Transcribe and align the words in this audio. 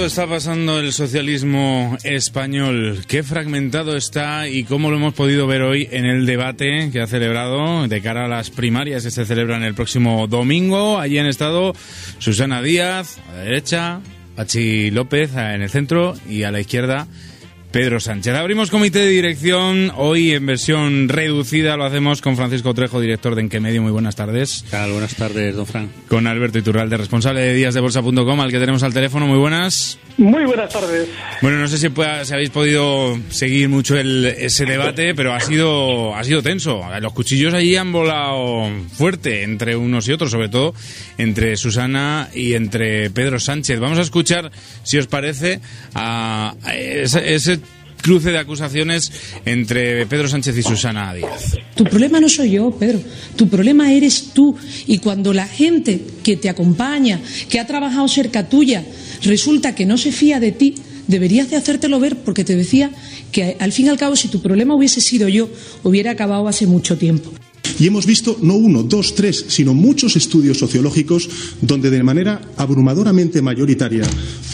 Rato 0.00 0.06
está 0.06 0.26
pasando 0.26 0.78
el 0.78 0.94
socialismo 0.94 1.98
español, 2.04 3.04
qué 3.06 3.22
fragmentado 3.22 3.96
está 3.96 4.48
y 4.48 4.64
cómo 4.64 4.90
lo 4.90 4.96
hemos 4.96 5.12
podido 5.12 5.46
ver 5.46 5.60
hoy 5.60 5.88
en 5.90 6.06
el 6.06 6.24
debate 6.24 6.88
que 6.90 7.02
ha 7.02 7.06
celebrado 7.06 7.86
de 7.86 8.00
cara 8.00 8.24
a 8.24 8.28
las 8.28 8.48
primarias 8.48 9.04
que 9.04 9.10
se 9.10 9.26
celebran 9.26 9.62
el 9.62 9.74
próximo 9.74 10.26
domingo. 10.26 10.98
Allí 10.98 11.18
han 11.18 11.26
estado 11.26 11.74
Susana 12.18 12.62
Díaz 12.62 13.18
a 13.28 13.36
la 13.36 13.42
derecha, 13.42 14.00
Pachi 14.36 14.90
López 14.90 15.34
en 15.34 15.60
el 15.60 15.68
centro 15.68 16.14
y 16.26 16.44
a 16.44 16.50
la 16.50 16.60
izquierda 16.60 17.06
Pedro 17.70 18.00
Sánchez. 18.00 18.34
Abrimos 18.34 18.70
comité 18.70 19.00
de 19.00 19.08
dirección 19.08 19.92
hoy 19.96 20.32
en 20.32 20.46
versión 20.46 21.08
reducida. 21.08 21.76
Lo 21.76 21.84
hacemos 21.84 22.20
con 22.20 22.36
Francisco 22.36 22.74
Trejo, 22.74 23.00
director 23.00 23.34
de 23.34 23.42
Enque 23.42 23.60
Medio. 23.60 23.82
Muy 23.82 23.92
buenas 23.92 24.16
tardes. 24.16 24.62
¿Qué 24.64 24.70
tal? 24.70 24.92
Buenas 24.92 25.14
tardes, 25.14 25.54
don 25.54 25.66
Fran. 25.66 25.88
Con 26.08 26.26
Alberto 26.26 26.58
Iturralde, 26.58 26.96
responsable 26.96 27.40
de 27.40 27.54
díasdebolsa.com, 27.54 28.40
al 28.40 28.50
que 28.50 28.58
tenemos 28.58 28.82
al 28.82 28.92
teléfono. 28.92 29.26
Muy 29.26 29.38
buenas. 29.38 29.98
Muy 30.20 30.44
buenas 30.44 30.70
tardes. 30.70 31.08
Bueno, 31.40 31.56
no 31.56 31.66
sé 31.66 31.78
si, 31.78 31.88
pueda- 31.88 32.24
si 32.26 32.34
habéis 32.34 32.50
podido 32.50 33.18
seguir 33.30 33.70
mucho 33.70 33.96
el- 33.96 34.26
ese 34.26 34.66
debate, 34.66 35.14
pero 35.14 35.32
ha 35.32 35.40
sido, 35.40 36.14
ha 36.14 36.22
sido 36.24 36.42
tenso. 36.42 36.82
Los 37.00 37.12
cuchillos 37.14 37.54
allí 37.54 37.74
han 37.76 37.90
volado 37.90 38.68
fuerte 38.92 39.42
entre 39.44 39.76
unos 39.76 40.06
y 40.08 40.12
otros, 40.12 40.30
sobre 40.30 40.50
todo 40.50 40.74
entre 41.16 41.56
Susana 41.56 42.28
y 42.34 42.52
entre 42.52 43.08
Pedro 43.10 43.40
Sánchez. 43.40 43.80
Vamos 43.80 43.98
a 43.98 44.02
escuchar, 44.02 44.50
si 44.82 44.98
os 44.98 45.06
parece, 45.06 45.60
a 45.94 46.54
ese, 46.76 47.34
ese 47.34 47.58
cruce 48.02 48.30
de 48.30 48.38
acusaciones 48.38 49.12
entre 49.44 50.06
Pedro 50.06 50.28
Sánchez 50.28 50.56
y 50.56 50.62
Susana 50.62 51.12
Díaz. 51.14 51.56
Tu 51.74 51.84
problema 51.84 52.20
no 52.20 52.28
soy 52.28 52.52
yo, 52.52 52.70
Pedro. 52.72 53.00
Tu 53.36 53.48
problema 53.48 53.92
eres 53.92 54.30
tú. 54.34 54.56
Y 54.86 54.98
cuando 54.98 55.32
la 55.32 55.46
gente 55.46 56.00
que 56.22 56.36
te 56.36 56.48
acompaña, 56.48 57.20
que 57.48 57.60
ha 57.60 57.66
trabajado 57.66 58.08
cerca 58.08 58.48
tuya, 58.48 58.84
resulta 59.22 59.74
que 59.74 59.86
no 59.86 59.96
se 59.96 60.12
fía 60.12 60.40
de 60.40 60.52
ti, 60.52 60.74
deberías 61.06 61.50
de 61.50 61.56
hacértelo 61.56 62.00
ver 62.00 62.16
porque 62.16 62.44
te 62.44 62.56
decía 62.56 62.90
que 63.32 63.56
al 63.58 63.72
fin 63.72 63.86
y 63.86 63.88
al 63.90 63.98
cabo 63.98 64.16
si 64.16 64.28
tu 64.28 64.40
problema 64.40 64.74
hubiese 64.74 65.00
sido 65.00 65.28
yo, 65.28 65.48
hubiera 65.82 66.12
acabado 66.12 66.48
hace 66.48 66.66
mucho 66.66 66.96
tiempo. 66.96 67.30
Y 67.78 67.86
hemos 67.86 68.04
visto 68.04 68.36
no 68.42 68.54
uno, 68.54 68.82
dos, 68.82 69.14
tres, 69.14 69.44
sino 69.48 69.72
muchos 69.72 70.14
estudios 70.16 70.58
sociológicos 70.58 71.28
donde 71.62 71.90
de 71.90 72.02
manera 72.02 72.42
abrumadoramente 72.56 73.40
mayoritaria 73.40 74.04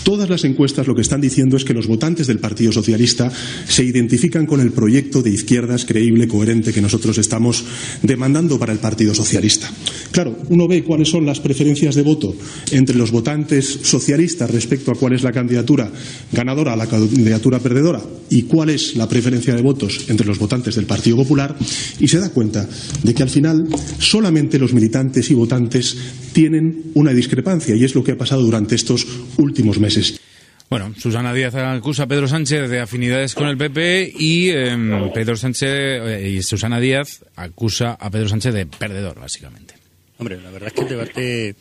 todas 0.06 0.31
las 0.31 0.44
encuestas 0.44 0.87
lo 0.87 0.94
que 0.94 1.03
están 1.03 1.21
diciendo 1.21 1.56
es 1.56 1.65
que 1.65 1.75
los 1.75 1.89
votantes 1.89 2.28
del 2.28 2.39
Partido 2.39 2.71
Socialista 2.71 3.28
se 3.67 3.83
identifican 3.83 4.47
con 4.47 4.61
el 4.61 4.71
proyecto 4.71 5.21
de 5.21 5.31
izquierdas 5.31 5.84
creíble, 5.84 6.28
coherente 6.28 6.72
que 6.72 6.81
nosotros 6.81 7.19
estamos 7.19 7.65
demandando 8.03 8.56
para 8.56 8.72
el 8.72 8.78
Partido 8.78 9.17
Socialista. 9.17 9.69
Claro, 10.12 10.39
uno 10.49 10.69
ve 10.69 10.84
cuáles 10.84 11.09
son 11.09 11.27
las 11.27 11.41
preferencias 11.41 11.97
de 11.97 12.03
voto 12.03 12.37
entre 12.71 12.94
los 12.94 13.11
votantes 13.11 13.81
socialistas 13.83 14.49
respecto 14.49 14.93
a 14.93 14.94
cuál 14.94 15.15
es 15.15 15.25
la 15.25 15.33
candidatura 15.33 15.91
ganadora 16.31 16.75
a 16.75 16.77
la 16.77 16.87
candidatura 16.87 17.59
perdedora 17.59 18.00
y 18.31 18.43
cuál 18.43 18.71
es 18.71 18.94
la 18.94 19.09
preferencia 19.09 19.56
de 19.56 19.62
votos 19.62 20.05
entre 20.06 20.28
los 20.28 20.38
votantes 20.38 20.77
del 20.77 20.87
Partido 20.87 21.17
Popular 21.17 21.56
y 21.99 22.06
se 22.06 22.21
da 22.21 22.31
cuenta 22.31 22.69
de 23.03 23.12
que 23.12 23.25
al 23.25 23.31
final 23.31 23.67
solamente 23.99 24.61
los 24.61 24.73
militantes 24.73 25.28
y 25.33 25.34
votantes 25.34 25.97
tienen 26.37 26.93
una 26.93 27.15
discrepancia 27.15 27.75
y 27.75 27.83
es 27.83 27.95
lo 27.95 28.05
que 28.05 28.13
ha 28.13 28.19
pasado 28.19 28.43
durante 28.43 28.75
estos 28.75 29.07
últimos 29.39 29.79
meses. 29.81 30.21
Bueno, 30.69 30.93
Susana 30.99 31.33
Díaz 31.33 31.55
acusa 31.55 32.03
a 32.03 32.07
Pedro 32.07 32.29
Sánchez 32.29 32.69
de 32.69 32.79
afinidades 32.79 33.35
con 33.35 33.49
el 33.49 33.57
PP 33.57 34.13
y 34.19 34.51
em, 34.51 35.11
Pedro 35.15 35.39
Sánchez 35.39 35.63
eh, 35.71 36.35
y 36.37 36.43
Susana 36.43 36.79
Díaz 36.79 37.25
acusa 37.37 37.93
a 37.95 38.11
Pedro 38.11 38.29
Sánchez 38.29 38.53
de 38.53 38.67
perdedor, 38.67 39.19
básicamente. 39.19 39.77
Hombre, 40.19 40.39
la 40.43 40.51
verdad 40.51 40.67
es 40.69 40.75
que 40.75 40.81
el 40.83 40.89
debate, 40.89 41.55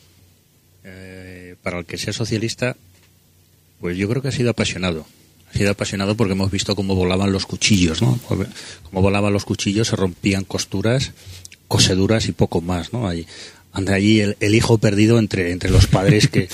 eh, 0.84 1.54
para 1.62 1.78
el 1.78 1.86
que 1.86 1.96
sea 1.96 2.12
socialista, 2.12 2.76
pues 3.80 3.96
yo 3.96 4.10
creo 4.10 4.20
que 4.20 4.28
ha 4.28 4.32
sido 4.32 4.50
apasionado. 4.50 5.06
Ha 5.54 5.56
sido 5.56 5.70
apasionado 5.70 6.18
porque 6.18 6.34
hemos 6.34 6.50
visto 6.50 6.76
cómo 6.76 6.94
volaban 6.94 7.32
los 7.32 7.46
cuchillos, 7.46 8.02
¿no? 8.02 8.20
Cómo 8.28 9.00
volaban 9.00 9.32
los 9.32 9.46
cuchillos, 9.46 9.88
se 9.88 9.96
rompían 9.96 10.44
costuras, 10.44 11.12
coseduras 11.66 12.28
y 12.28 12.32
poco 12.32 12.60
más, 12.60 12.92
¿no? 12.92 13.08
Ahí, 13.08 13.26
anda 13.76 13.92
allí 13.92 14.20
el, 14.20 14.54
hijo 14.54 14.78
perdido 14.78 15.18
entre, 15.18 15.52
entre 15.52 15.68
los 15.68 15.86
padres 15.86 16.28
que, 16.28 16.48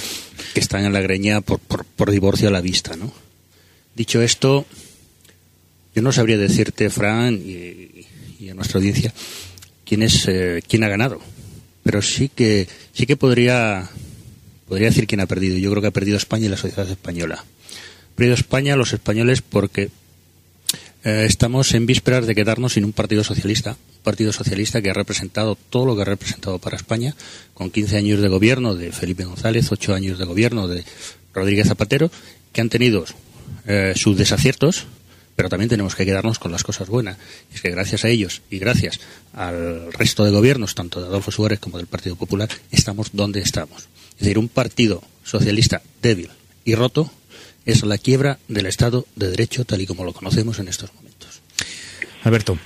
que 0.55 0.61
están 0.61 0.85
en 0.85 0.93
la 0.93 1.01
greña 1.01 1.41
por, 1.41 1.61
por, 1.61 1.85
por 1.85 2.11
divorcio 2.11 2.49
a 2.49 2.51
la 2.51 2.61
vista, 2.61 2.97
¿no? 2.97 3.13
Dicho 3.95 4.21
esto, 4.21 4.67
yo 5.95 6.03
no 6.03 6.11
sabría 6.11 6.37
decirte, 6.37 6.91
Fran, 6.91 7.35
y, 7.35 8.07
y 8.41 8.49
a 8.49 8.55
nuestra 8.55 8.79
audiencia, 8.79 9.15
quién 9.85 10.03
es 10.03 10.27
eh, 10.27 10.63
quién 10.69 10.83
ha 10.83 10.89
ganado. 10.89 11.21
Pero 11.85 12.03
sí 12.03 12.29
que 12.29 12.67
sí 12.93 13.07
que 13.07 13.17
podría 13.17 13.89
podría 14.67 14.89
decir 14.89 15.07
quién 15.07 15.21
ha 15.21 15.27
perdido. 15.27 15.59
Yo 15.59 15.71
creo 15.71 15.83
que 15.83 15.89
ha 15.89 15.93
perdido 15.93 16.17
España 16.17 16.47
y 16.47 16.49
la 16.49 16.57
sociedad 16.57 16.91
española. 16.91 17.37
Ha 17.45 18.17
perdido 18.17 18.35
España, 18.35 18.75
los 18.75 18.93
españoles, 18.93 19.43
porque 19.43 19.91
eh, 21.05 21.25
estamos 21.27 21.75
en 21.75 21.87
vísperas 21.87 22.27
de 22.27 22.35
quedarnos 22.35 22.75
sin 22.75 22.85
un 22.85 22.93
partido 22.93 23.25
socialista. 23.25 23.71
Un 23.71 24.03
partido 24.03 24.33
socialista 24.33 24.81
que 24.81 24.91
ha 24.91 24.95
representado 24.95 25.57
todo 25.57 25.87
lo 25.87 25.97
que 25.97 26.03
ha 26.03 26.07
representado 26.07 26.59
para 26.59 26.77
España, 26.77 27.15
con 27.55 27.71
15 27.71 27.97
años 27.97 28.21
de 28.21 28.29
gobierno 28.29 28.75
de 28.75 28.93
Felipe 28.93 29.25
González, 29.25 29.71
8 29.71 29.95
años 29.95 30.19
de 30.19 30.25
gobierno 30.25 30.69
de 30.69 30.85
Rodríguez 31.35 31.69
Zapatero, 31.69 32.11
que 32.53 32.61
han 32.61 32.69
tenido 32.69 33.05
eh, 33.67 33.95
sus 33.97 34.17
desaciertos, 34.17 34.87
pero 35.35 35.49
también 35.49 35.69
tenemos 35.69 35.95
que 35.95 36.05
quedarnos 36.05 36.39
con 36.39 36.53
las 36.53 36.63
cosas 36.63 36.89
buenas. 36.89 37.17
Y 37.51 37.57
es 37.57 37.63
que 37.63 37.71
gracias 37.71 38.05
a 38.05 38.09
ellos 38.09 38.43
y 38.51 38.59
gracias 38.59 39.01
al 39.33 39.93
resto 39.93 40.25
de 40.25 40.31
gobiernos, 40.31 40.75
tanto 40.75 41.01
de 41.01 41.07
Adolfo 41.07 41.31
Suárez 41.31 41.59
como 41.59 41.79
del 41.79 41.87
Partido 41.87 42.17
Popular, 42.17 42.49
estamos 42.71 43.11
donde 43.13 43.41
estamos. 43.41 43.89
Es 44.13 44.21
decir, 44.21 44.39
un 44.39 44.49
partido 44.49 45.03
socialista 45.25 45.83
débil 46.01 46.31
y 46.65 46.75
roto 46.75 47.11
es 47.67 47.85
la 47.85 47.99
quiebra 47.99 48.39
del 48.49 48.67
Estado 48.67 49.05
de 49.17 49.31
Derecho 49.31 49.65
tal 49.65 49.81
y 49.81 49.87
como 49.87 50.05
lo 50.05 50.13
conocemos 50.13 50.59
en 50.59 50.69
estos 50.69 50.95
momentos. 50.95 51.43
Alberto. 52.25 52.59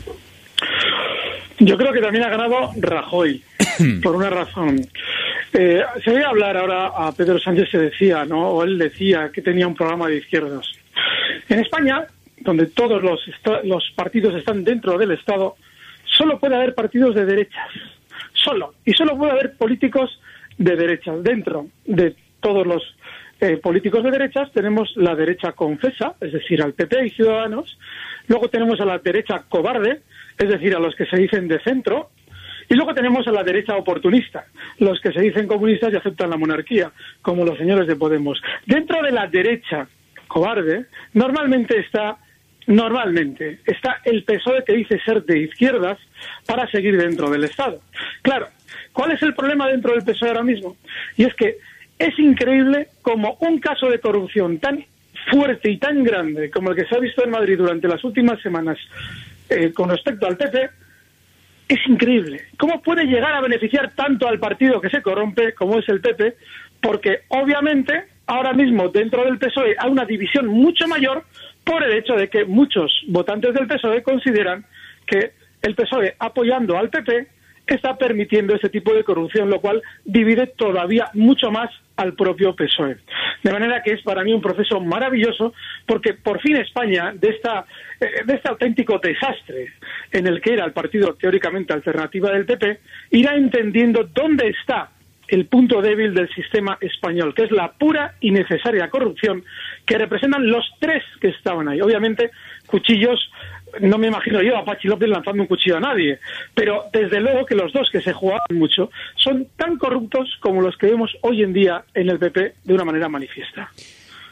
Yo 1.59 1.77
creo 1.79 1.93
que 1.93 2.01
también 2.01 2.25
ha 2.25 2.29
ganado 2.29 2.71
Rajoy, 2.77 3.43
por 4.03 4.17
una 4.17 4.31
razón. 4.31 4.87
Eh, 5.53 5.83
se 6.05 6.11
oye 6.11 6.25
hablar 6.25 6.57
ahora 6.57 6.89
a 6.89 7.13
Pedro 7.13 7.39
Sánchez, 7.39 7.71
se 7.71 7.79
decía, 7.79 8.25
¿no? 8.27 8.51
O 8.51 8.63
él 8.63 8.77
decía 8.79 9.31
que 9.33 9.41
tenía 9.41 9.67
un 9.67 9.75
programa 9.75 10.09
de 10.09 10.19
izquierdas. 10.19 10.67
En 11.49 11.61
España, 11.61 12.07
donde 12.41 12.67
todos 12.67 13.03
los, 13.03 13.21
los 13.65 13.91
partidos 13.95 14.35
están 14.35 14.65
dentro 14.65 14.99
del 14.99 15.13
Estado, 15.13 15.57
solo 16.05 16.39
puede 16.39 16.57
haber 16.57 16.75
partidos 16.75 17.15
de 17.15 17.25
derechas. 17.25 17.69
Solo. 18.35 18.75
Y 18.85 18.93
solo 18.93 19.17
puede 19.17 19.33
haber 19.33 19.57
políticos 19.57 20.21
de 20.59 20.77
derechas. 20.77 21.23
Dentro 21.23 21.69
de 21.87 22.15
todos 22.41 22.67
los 22.67 22.83
eh, 23.41 23.59
políticos 23.59 24.03
de 24.03 24.11
derechas 24.11 24.51
tenemos 24.53 24.93
la 24.97 25.15
derecha 25.15 25.53
confesa, 25.53 26.15
es 26.21 26.33
decir, 26.33 26.63
al 26.63 26.73
PP 26.73 27.07
y 27.07 27.11
Ciudadanos. 27.11 27.79
Luego 28.29 28.49
tenemos 28.49 28.81
a 28.81 28.87
la 28.87 28.99
derecha 28.99 29.45
cobarde, 29.49 30.01
es 30.39 30.49
decir, 30.49 30.75
a 30.75 30.79
los 30.79 30.95
que 30.95 31.07
se 31.07 31.17
dicen 31.17 31.47
de 31.49 31.61
centro. 31.61 32.11
Y 32.69 32.75
luego 32.75 32.95
tenemos 32.95 33.29
a 33.29 33.33
la 33.33 33.45
derecha 33.45 33.77
oportunista, 33.77 34.47
los 34.79 35.01
que 35.01 35.13
se 35.13 35.21
dicen 35.21 35.47
comunistas 35.47 35.93
y 35.93 35.97
aceptan 35.97 36.31
la 36.31 36.37
monarquía, 36.37 36.91
como 37.23 37.45
los 37.45 37.59
señores 37.59 37.87
de 37.87 37.95
Podemos. 37.95 38.41
Dentro 38.65 39.03
de 39.03 39.13
la 39.13 39.27
derecha 39.29 39.87
cobarde, 40.27 40.87
normalmente 41.13 41.79
está 41.79 42.17
normalmente, 42.67 43.61
está 43.65 44.01
el 44.05 44.25
PSOE 44.25 44.65
que 44.65 44.73
dice 44.73 44.99
ser 45.05 45.25
de 45.25 45.39
izquierdas 45.39 45.99
para 46.47 46.69
seguir 46.69 46.97
dentro 46.97 47.31
del 47.31 47.45
Estado. 47.45 47.81
Claro, 48.23 48.49
¿cuál 48.93 49.13
es 49.13 49.23
el 49.23 49.35
problema 49.35 49.69
dentro 49.69 49.93
del 49.93 50.03
PSOE 50.03 50.31
ahora 50.31 50.43
mismo? 50.43 50.77
Y 51.17 51.25
es 51.25 51.35
que 51.35 51.59
es 51.99 52.19
increíble 52.19 52.89
como 53.03 53.37
un 53.41 53.59
caso 53.59 53.89
de 53.89 54.01
corrupción 54.01 54.59
tan 54.59 54.85
fuerte 55.31 55.71
y 55.71 55.79
tan 55.79 56.05
grande 56.05 56.51
como 56.51 56.71
el 56.71 56.77
que 56.77 56.87
se 56.87 56.95
ha 56.95 57.01
visto 57.01 57.25
en 57.25 57.31
Madrid 57.31 57.59
durante 57.59 57.89
las 57.89 58.03
últimas 58.05 58.41
semanas 58.41 58.79
eh, 59.49 59.73
con 59.73 59.91
respecto 59.91 60.27
al 60.27 60.37
PP, 60.37 60.71
es 61.69 61.79
increíble. 61.89 62.43
¿Cómo 62.59 62.81
puede 62.83 63.05
llegar 63.05 63.33
a 63.33 63.41
beneficiar 63.41 63.93
tanto 63.95 64.29
al 64.29 64.39
partido 64.39 64.81
que 64.81 64.91
se 64.91 65.03
corrompe 65.03 65.55
como 65.55 65.79
es 65.79 65.89
el 65.89 66.01
PP? 66.01 66.37
Porque 66.81 67.21
obviamente 67.29 68.05
ahora 68.27 68.53
mismo 68.53 68.89
dentro 68.89 69.25
del 69.25 69.39
PSOE 69.39 69.77
hay 69.79 69.91
una 69.91 70.05
división 70.05 70.47
mucho 70.47 70.87
mayor 70.87 71.25
por 71.65 71.83
el 71.83 71.97
hecho 71.97 72.15
de 72.15 72.29
que 72.29 72.45
muchos 72.45 72.93
votantes 73.09 73.55
del 73.55 73.67
PSOE 73.67 74.03
consideran 74.03 74.65
que 75.07 75.33
el 75.63 75.75
PSOE 75.75 76.15
apoyando 76.19 76.77
al 76.77 76.91
PP 76.91 77.27
está 77.75 77.97
permitiendo 77.97 78.55
ese 78.55 78.69
tipo 78.69 78.95
de 78.95 79.05
corrupción, 79.05 79.51
lo 79.51 79.61
cual 79.61 79.83
divide 80.05 80.47
todavía 80.47 81.11
mucho 81.15 81.51
más 81.51 81.71
al 81.97 82.15
propio 82.15 82.55
PSOE. 82.55 82.99
De 83.43 83.53
manera 83.53 83.83
que 83.83 83.93
es 83.93 84.03
para 84.03 84.23
mí 84.23 84.33
un 84.33 84.43
proceso 84.43 84.81
maravilloso 84.81 85.55
porque 85.87 86.15
por 86.15 86.41
fin 86.41 86.57
España, 86.57 87.13
de, 87.15 87.29
esta, 87.31 87.65
eh, 88.01 88.25
de 88.25 88.35
este 88.35 88.49
auténtico 88.49 88.99
desastre 88.99 89.73
en 90.13 90.27
el 90.27 90.41
que 90.41 90.53
era 90.53 90.65
el 90.65 90.73
partido 90.73 91.15
teóricamente 91.15 91.73
alternativa 91.73 92.31
del 92.31 92.47
PP, 92.47 92.81
irá 93.11 93.35
entendiendo 93.35 94.05
dónde 94.05 94.49
está 94.49 94.91
el 95.29 95.47
punto 95.47 95.83
débil 95.83 96.15
del 96.15 96.29
sistema 96.35 96.79
español, 96.81 97.35
que 97.35 97.45
es 97.45 97.51
la 97.51 97.73
pura 97.73 98.15
y 98.21 98.31
necesaria 98.31 98.89
corrupción 98.89 99.43
que 99.85 99.99
representan 99.99 100.49
los 100.49 100.65
tres 100.79 101.03
que 101.21 101.29
estaban 101.29 101.69
ahí. 101.69 101.81
Obviamente, 101.81 102.31
cuchillos 102.67 103.19
no 103.81 103.99
me 103.99 104.09
imagino 104.09 104.43
yo 104.43 104.57
a 104.57 104.65
Pachi 104.65 104.89
López 104.89 105.09
lanzando 105.09 105.43
un 105.43 105.49
cuchillo 105.49 105.77
a 105.77 105.81
nadie, 105.81 106.19
pero 106.55 106.85
desde 106.93 107.21
luego 107.21 107.47
que 107.47 107.55
los 107.55 107.73
dos 107.73 107.89
que 107.91 108.01
se 108.01 108.13
jugaban 108.13 108.41
mucho 108.51 108.91
son 109.17 109.47
tan 109.57 109.77
corruptos 109.79 110.29
como 110.41 110.61
los 110.61 110.77
que 110.77 110.87
vemos 110.87 111.11
hoy 111.23 111.43
en 111.43 111.53
día 111.53 111.85
en 111.95 112.11
el 112.11 112.19
PP 112.19 112.55
de 112.65 112.75
una 112.75 112.85
manera 112.85 113.09
manifiesta. 113.09 113.71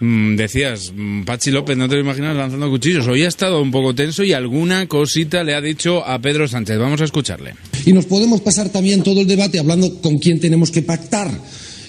Mm, 0.00 0.36
decías, 0.36 0.92
mm, 0.94 1.22
Pachi 1.22 1.50
López, 1.50 1.76
no 1.76 1.88
te 1.88 1.94
lo 1.94 2.00
imaginas 2.00 2.36
lanzando 2.36 2.68
cuchillos. 2.68 3.06
Hoy 3.06 3.22
ha 3.22 3.28
estado 3.28 3.62
un 3.62 3.70
poco 3.70 3.94
tenso 3.94 4.24
y 4.24 4.32
alguna 4.32 4.86
cosita 4.86 5.44
le 5.44 5.54
ha 5.54 5.60
dicho 5.60 6.04
a 6.04 6.18
Pedro 6.18 6.48
Sánchez. 6.48 6.78
Vamos 6.78 7.00
a 7.00 7.04
escucharle. 7.04 7.54
Y 7.86 7.92
nos 7.92 8.06
podemos 8.06 8.40
pasar 8.40 8.70
también 8.70 9.02
todo 9.02 9.20
el 9.20 9.26
debate 9.26 9.58
hablando 9.58 10.00
con 10.02 10.18
quién 10.18 10.40
tenemos 10.40 10.70
que 10.70 10.82
pactar, 10.82 11.28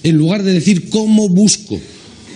en 0.03 0.17
lugar 0.17 0.43
de 0.43 0.53
decir 0.53 0.89
cómo 0.89 1.27
busco 1.29 1.79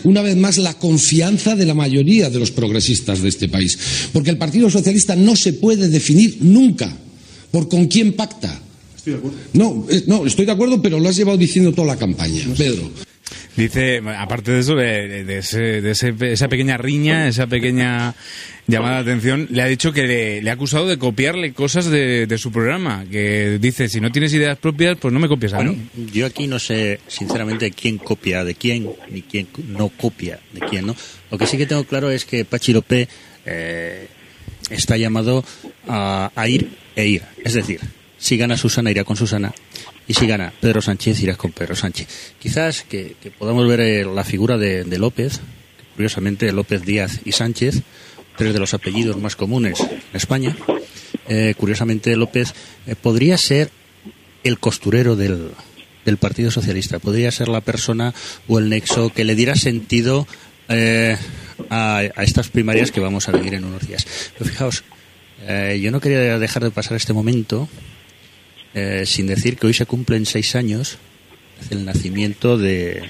una 0.03 0.21
vez 0.21 0.35
más 0.35 0.57
la 0.57 0.73
confianza 0.75 1.55
de 1.55 1.65
la 1.65 1.73
mayoría 1.73 2.29
de 2.29 2.39
los 2.39 2.51
progresistas 2.51 3.21
de 3.21 3.29
este 3.29 3.49
país. 3.49 3.77
Porque 4.13 4.29
el 4.29 4.37
Partido 4.37 4.69
Socialista 4.69 5.15
no 5.15 5.35
se 5.35 5.53
puede 5.53 5.89
definir 5.89 6.37
nunca 6.41 6.95
por 7.51 7.67
con 7.69 7.87
quién 7.87 8.13
pacta. 8.13 8.61
Estoy 8.95 9.13
de 9.13 9.19
acuerdo. 9.19 9.37
No, 9.53 9.85
eh, 9.89 10.03
no, 10.07 10.25
estoy 10.25 10.45
de 10.45 10.51
acuerdo, 10.51 10.81
pero 10.81 10.99
lo 10.99 11.09
has 11.09 11.15
llevado 11.15 11.37
diciendo 11.37 11.71
toda 11.71 11.87
la 11.87 11.97
campaña, 11.97 12.43
Pedro. 12.57 12.89
Dice, 13.57 14.01
aparte 14.17 14.51
de 14.51 14.59
eso, 14.59 14.75
de, 14.75 15.23
de 15.25 15.37
ese- 15.39 15.81
de 15.81 15.91
ese- 15.91 16.13
esa 16.31 16.47
pequeña 16.47 16.77
riña, 16.77 17.27
esa 17.27 17.47
pequeña 17.47 18.15
llamada 18.67 19.03
de 19.03 19.11
atención, 19.11 19.47
le 19.49 19.61
ha 19.61 19.65
dicho 19.65 19.91
que 19.91 20.03
le, 20.07 20.41
le 20.41 20.49
ha 20.49 20.53
acusado 20.53 20.87
de 20.87 20.97
copiarle 20.97 21.51
cosas 21.53 21.87
de, 21.89 22.25
de 22.25 22.37
su 22.37 22.51
programa. 22.51 23.03
Que 23.11 23.57
dice, 23.59 23.89
si 23.89 23.99
no 23.99 24.11
tienes 24.11 24.33
ideas 24.33 24.57
propias, 24.57 24.97
pues 24.97 25.13
no 25.13 25.19
me 25.19 25.27
copies 25.27 25.53
a 25.53 25.57
Bueno, 25.57 25.73
mí. 25.73 26.07
yo 26.13 26.25
aquí 26.25 26.47
no 26.47 26.57
sé, 26.59 26.99
sinceramente, 27.07 27.71
quién 27.71 27.97
copia 27.97 28.43
de 28.45 28.55
quién, 28.55 28.89
ni 29.09 29.23
quién 29.23 29.47
no 29.67 29.89
copia 29.89 30.39
de 30.53 30.59
quién, 30.61 30.85
¿no? 30.85 30.95
Lo 31.31 31.37
que 31.37 31.45
sí 31.47 31.57
que 31.57 31.65
tengo 31.65 31.83
claro 31.83 32.11
es 32.11 32.23
que 32.25 32.45
Pachi 32.45 32.71
López 32.71 33.09
eh, 33.45 34.07
está 34.69 34.95
llamado 34.95 35.43
a, 35.87 36.31
a 36.35 36.47
ir 36.47 36.69
e 36.95 37.07
ir. 37.07 37.23
Es 37.43 37.55
decir, 37.55 37.79
si 38.19 38.37
gana 38.37 38.57
Susana, 38.57 38.91
irá 38.91 39.03
con 39.03 39.15
Susana. 39.15 39.53
Y 40.07 40.13
si 40.13 40.27
gana 40.27 40.53
Pedro 40.59 40.81
Sánchez, 40.81 41.21
irá 41.21 41.35
con 41.35 41.51
Pedro 41.51 41.75
Sánchez. 41.75 42.07
Quizás 42.39 42.83
que, 42.83 43.15
podamos 43.37 43.67
ver 43.67 43.79
eh, 43.79 44.05
la 44.05 44.23
figura 44.23 44.57
de, 44.57 44.85
López, 44.97 45.39
curiosamente 45.95 46.51
López 46.51 46.83
Díaz 46.83 47.21
y 47.25 47.31
Sánchez, 47.31 47.81
tres 48.37 48.53
de 48.53 48.59
los 48.59 48.73
apellidos 48.73 49.17
más 49.17 49.35
comunes 49.35 49.79
en 49.79 50.01
España. 50.13 50.55
Eh, 51.27 51.53
curiosamente, 51.57 52.15
López 52.15 52.53
eh, 52.87 52.95
podría 52.95 53.37
ser 53.37 53.71
el 54.43 54.59
costurero 54.59 55.15
del, 55.15 55.51
del 56.05 56.17
Partido 56.17 56.51
Socialista. 56.51 56.99
Podría 56.99 57.31
ser 57.31 57.47
la 57.47 57.61
persona 57.61 58.13
o 58.47 58.59
el 58.59 58.69
nexo 58.69 59.13
que 59.13 59.23
le 59.23 59.35
diera 59.35 59.55
sentido 59.55 60.27
eh, 60.67 61.17
a, 61.69 61.97
a 61.97 62.23
estas 62.23 62.49
primarias 62.49 62.91
que 62.91 62.99
vamos 62.99 63.29
a 63.29 63.31
vivir 63.31 63.53
en 63.53 63.65
unos 63.65 63.87
días. 63.87 64.05
Pero 64.37 64.49
fijaos, 64.49 64.83
eh, 65.47 65.79
yo 65.81 65.91
no 65.91 66.01
quería 66.01 66.37
dejar 66.37 66.63
de 66.63 66.71
pasar 66.71 66.97
este 66.97 67.13
momento 67.13 67.69
eh, 68.73 69.03
sin 69.05 69.27
decir 69.27 69.57
que 69.57 69.67
hoy 69.67 69.73
se 69.73 69.85
cumplen 69.85 70.25
seis 70.25 70.55
años 70.55 70.97
desde 71.59 71.75
el 71.75 71.85
nacimiento 71.85 72.57
de, 72.57 73.09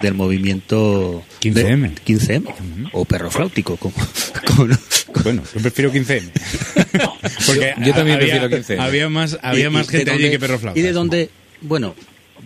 del 0.00 0.14
movimiento 0.14 1.22
15M. 1.40 1.54
de- 1.94 2.02
15M 2.04 2.90
o 2.92 3.04
perro 3.04 3.30
flautico 3.30 3.76
como, 3.76 3.94
como 4.46 4.66
no- 4.68 4.78
Bueno, 5.24 5.42
yo 5.54 5.60
prefiero 5.60 5.92
15 5.92 6.22
Porque 7.46 7.74
Yo- 7.78 7.84
yo 7.86 7.94
también 7.94 8.16
había, 8.18 8.40
prefiero 8.40 8.48
15. 8.50 8.78
Había 8.78 9.08
más, 9.08 9.38
había 9.42 9.66
Y- 9.66 9.70
más 9.70 9.86
y 9.86 9.90
gente 9.90 10.10
allí 10.10 10.22
dónde- 10.22 10.30
que 10.30 10.38
perro 10.38 10.58
flauta. 10.58 10.78
¿Y 10.78 10.82
de 10.82 10.92
dónde? 10.92 11.30
Bueno, 11.60 11.94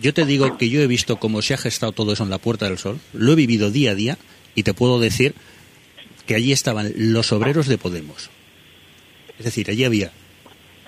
yo 0.01 0.13
te 0.13 0.25
digo 0.25 0.57
que 0.57 0.69
yo 0.69 0.81
he 0.81 0.87
visto 0.87 1.17
cómo 1.17 1.41
se 1.41 1.53
ha 1.53 1.57
gestado 1.57 1.91
todo 1.93 2.13
eso 2.13 2.23
en 2.23 2.29
la 2.29 2.37
Puerta 2.37 2.67
del 2.67 2.77
Sol, 2.77 2.99
lo 3.13 3.31
he 3.31 3.35
vivido 3.35 3.71
día 3.71 3.91
a 3.91 3.95
día 3.95 4.17
y 4.55 4.63
te 4.63 4.73
puedo 4.73 4.99
decir 4.99 5.33
que 6.25 6.35
allí 6.35 6.51
estaban 6.51 6.91
los 6.97 7.31
obreros 7.31 7.67
de 7.67 7.77
Podemos. 7.77 8.29
Es 9.39 9.45
decir, 9.45 9.69
allí 9.69 9.83
había, 9.85 10.11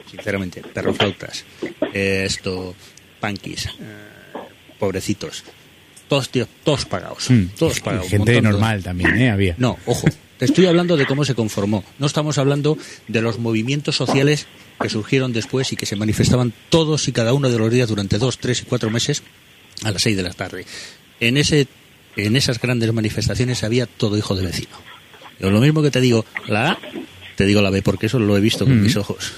sinceramente, 0.10 0.62
perroflautas, 0.62 1.46
eh, 1.94 2.24
esto, 2.26 2.76
panquis, 3.20 3.66
eh, 3.66 3.70
pobrecitos, 4.80 5.44
todos, 6.08 6.30
tíos, 6.30 6.48
todos 6.64 6.86
pagados, 6.86 7.30
Mm. 7.30 7.46
todos 7.58 7.80
pagados. 7.80 8.08
gente 8.10 8.32
de- 8.32 8.42
normal 8.42 8.84
también, 8.84 9.18
¿eh? 9.18 9.30
Había. 9.30 9.56
no, 9.58 9.78
ojo, 9.86 10.08
te 10.38 10.46
estoy 10.46 10.66
hablando 10.68 10.96
de 10.98 11.06
cómo 11.06 11.26
se 11.26 11.36
conformó. 11.36 11.84
No 12.00 12.06
estamos 12.08 12.38
hablando 12.38 12.78
de 13.08 13.22
los 13.22 13.40
movimientos 13.40 13.96
sociales 13.96 14.46
que 14.80 14.90
surgieron 14.90 15.34
después 15.34 15.74
y 15.74 15.76
que 15.76 15.86
se 15.88 15.96
manifestaban 15.96 16.54
todos 16.70 17.08
y 17.08 17.12
cada 17.12 17.34
uno 17.34 17.50
de 17.50 17.58
los 17.58 17.72
días 17.72 17.90
durante 17.90 18.18
dos, 18.20 18.38
tres 18.38 18.62
y 18.62 18.66
cuatro 18.66 18.90
meses 18.92 19.24
a 19.84 19.92
las 19.92 20.02
seis 20.04 20.16
de 20.16 20.24
la 20.24 20.32
tarde. 20.34 20.66
En, 21.20 21.38
ese, 21.38 21.68
en 22.16 22.36
esas 22.36 22.62
grandes 22.62 22.94
manifestaciones 22.94 23.64
había 23.64 23.88
todo 23.88 24.16
hijo 24.18 24.36
de 24.36 24.46
vecino. 24.46 24.78
Yo 25.40 25.50
lo 25.50 25.60
mismo 25.60 25.82
que 25.82 25.90
te 25.92 26.00
digo 26.02 26.24
la 26.48 26.72
A, 26.74 26.80
te 27.36 27.46
digo 27.46 27.62
la 27.64 27.72
B, 27.72 27.82
porque 27.82 28.06
eso 28.06 28.20
lo 28.20 28.38
he 28.38 28.40
visto 28.40 28.66
con 28.66 28.82
mis 28.82 28.96
ojos. 28.96 29.34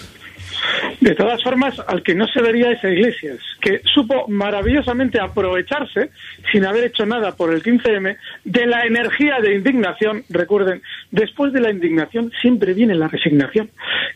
De 1.00 1.16
todas 1.16 1.42
formas, 1.42 1.80
al 1.88 2.04
que 2.04 2.14
no 2.14 2.28
se 2.28 2.42
vería 2.42 2.72
es 2.72 2.84
a 2.84 2.90
Iglesias, 2.90 3.38
que 3.62 3.82
supo 3.86 4.28
maravillosamente 4.28 5.20
aprovecharse, 5.20 6.10
sin 6.52 6.66
haber 6.66 6.86
hecho 6.86 7.06
nada 7.06 7.36
por 7.38 7.54
el 7.54 7.64
15M, 7.64 8.18
de 8.44 8.66
la 8.66 8.86
energía 8.86 9.40
de 9.42 9.56
indignación. 9.56 10.26
Recuerden, 10.28 10.82
después 11.12 11.54
de 11.54 11.62
la 11.62 11.72
indignación 11.72 12.34
siempre 12.42 12.74
viene 12.74 12.96
la 12.96 13.08
resignación 13.08 13.70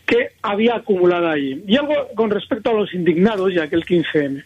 que 0.04 0.32
había 0.42 0.76
acumulada 0.76 1.32
allí. 1.32 1.64
Y 1.66 1.76
algo 1.76 2.08
con 2.14 2.30
respecto 2.30 2.70
a 2.70 2.74
los 2.74 2.92
indignados 2.92 3.50
y 3.52 3.58
aquel 3.58 3.84
15M. 3.84 4.44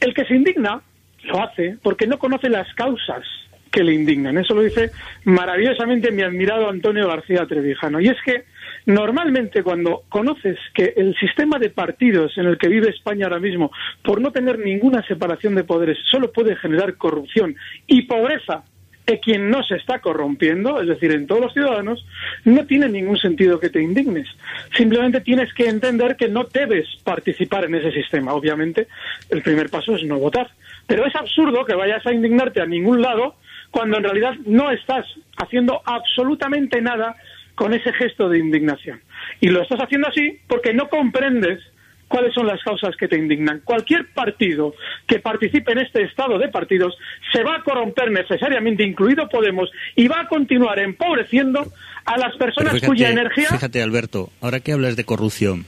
El 0.00 0.12
que 0.12 0.24
se 0.24 0.34
indigna 0.34 0.80
lo 1.22 1.42
hace 1.42 1.76
porque 1.82 2.08
no 2.08 2.18
conoce 2.18 2.48
las 2.48 2.72
causas 2.74 3.24
que 3.70 3.84
le 3.84 3.92
indignan. 3.92 4.38
Eso 4.38 4.54
lo 4.54 4.62
dice 4.62 4.90
maravillosamente 5.24 6.10
mi 6.10 6.22
admirado 6.22 6.68
Antonio 6.68 7.08
García 7.08 7.46
Trevijano. 7.46 8.00
Y 8.00 8.08
es 8.08 8.16
que 8.24 8.44
normalmente 8.86 9.62
cuando 9.62 10.02
conoces 10.08 10.58
que 10.74 10.94
el 10.96 11.14
sistema 11.16 11.58
de 11.58 11.70
partidos 11.70 12.36
en 12.36 12.46
el 12.46 12.58
que 12.58 12.68
vive 12.68 12.90
España 12.90 13.26
ahora 13.26 13.40
mismo, 13.40 13.70
por 14.02 14.20
no 14.20 14.30
tener 14.30 14.58
ninguna 14.58 15.02
separación 15.06 15.54
de 15.54 15.64
poderes, 15.64 15.98
solo 16.10 16.32
puede 16.32 16.56
generar 16.56 16.96
corrupción 16.96 17.56
y 17.86 18.02
pobreza 18.02 18.64
en 19.06 19.18
quien 19.18 19.50
no 19.50 19.62
se 19.62 19.76
está 19.76 19.98
corrompiendo, 19.98 20.80
es 20.80 20.88
decir, 20.88 21.12
en 21.12 21.26
todos 21.26 21.42
los 21.42 21.52
ciudadanos, 21.52 22.04
no 22.44 22.64
tiene 22.66 22.88
ningún 22.88 23.18
sentido 23.18 23.60
que 23.60 23.68
te 23.68 23.82
indignes. 23.82 24.26
Simplemente 24.74 25.20
tienes 25.20 25.52
que 25.52 25.68
entender 25.68 26.16
que 26.16 26.28
no 26.28 26.44
debes 26.44 26.86
participar 27.04 27.64
en 27.64 27.74
ese 27.74 27.92
sistema. 27.92 28.32
Obviamente, 28.32 28.88
el 29.28 29.42
primer 29.42 29.68
paso 29.68 29.94
es 29.94 30.04
no 30.04 30.18
votar. 30.18 30.50
Pero 30.86 31.06
es 31.06 31.14
absurdo 31.14 31.64
que 31.64 31.74
vayas 31.74 32.06
a 32.06 32.12
indignarte 32.12 32.62
a 32.62 32.66
ningún 32.66 33.02
lado 33.02 33.36
cuando 33.70 33.98
en 33.98 34.04
realidad 34.04 34.34
no 34.46 34.70
estás 34.70 35.04
haciendo 35.36 35.82
absolutamente 35.84 36.80
nada 36.80 37.16
con 37.54 37.74
ese 37.74 37.92
gesto 37.92 38.28
de 38.28 38.38
indignación. 38.38 39.00
Y 39.40 39.48
lo 39.48 39.62
estás 39.62 39.80
haciendo 39.80 40.08
así 40.08 40.38
porque 40.48 40.74
no 40.74 40.88
comprendes 40.88 41.60
cuáles 42.08 42.34
son 42.34 42.46
las 42.46 42.62
causas 42.62 42.94
que 42.96 43.08
te 43.08 43.16
indignan. 43.16 43.60
Cualquier 43.64 44.12
partido 44.12 44.74
que 45.06 45.18
participe 45.18 45.72
en 45.72 45.78
este 45.78 46.02
estado 46.02 46.38
de 46.38 46.48
partidos 46.48 46.96
se 47.32 47.42
va 47.42 47.56
a 47.56 47.62
corromper 47.62 48.10
necesariamente, 48.10 48.84
incluido 48.84 49.28
Podemos, 49.28 49.70
y 49.96 50.06
va 50.06 50.20
a 50.20 50.28
continuar 50.28 50.78
empobreciendo 50.78 51.72
a 52.04 52.18
las 52.18 52.36
personas 52.36 52.74
fíjate, 52.74 52.86
cuya 52.86 53.10
energía... 53.10 53.48
fíjate, 53.48 53.82
Alberto, 53.82 54.30
ahora 54.40 54.60
que 54.60 54.72
hablas 54.72 54.96
de 54.96 55.04
corrupción, 55.04 55.66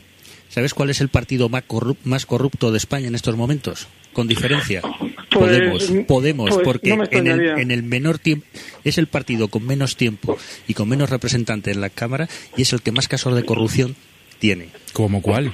¿Sabes 0.49 0.75
cuál 0.75 0.91
es 0.91 1.01
el 1.01 1.09
partido 1.09 1.49
más, 1.49 1.65
corrup- 1.67 1.99
más 2.05 2.25
corrupto 2.27 2.71
de 2.71 2.79
España 2.79 3.09
en 3.09 3.15
estos 3.15 3.37
momentos? 3.37 3.89
Con 4.13 4.27
diferencia. 4.29 4.81
Pues, 4.81 5.13
Podemos, 5.31 5.93
Podemos, 6.07 6.51
pues, 6.51 6.65
porque 6.65 6.97
no 6.97 7.05
en, 7.11 7.27
el, 7.27 7.41
en 7.59 7.71
el 7.71 7.83
menor 7.83 8.19
tiempo 8.19 8.47
es 8.85 8.97
el 8.97 9.07
partido 9.09 9.49
con 9.49 9.67
menos 9.67 9.97
tiempo 9.97 10.39
y 10.67 10.73
con 10.75 10.89
menos 10.89 11.11
representantes 11.11 11.75
en 11.75 11.83
la 11.83 11.91
Cámara 11.91 12.27
y 12.57 12.63
es 12.63 12.73
el 12.73 12.81
que 12.81 12.93
más 12.93 13.09
casos 13.09 13.35
de 13.35 13.45
corrupción 13.45 13.95
tiene. 14.39 14.69
¿Cómo 14.95 15.21
cuál? 15.21 15.53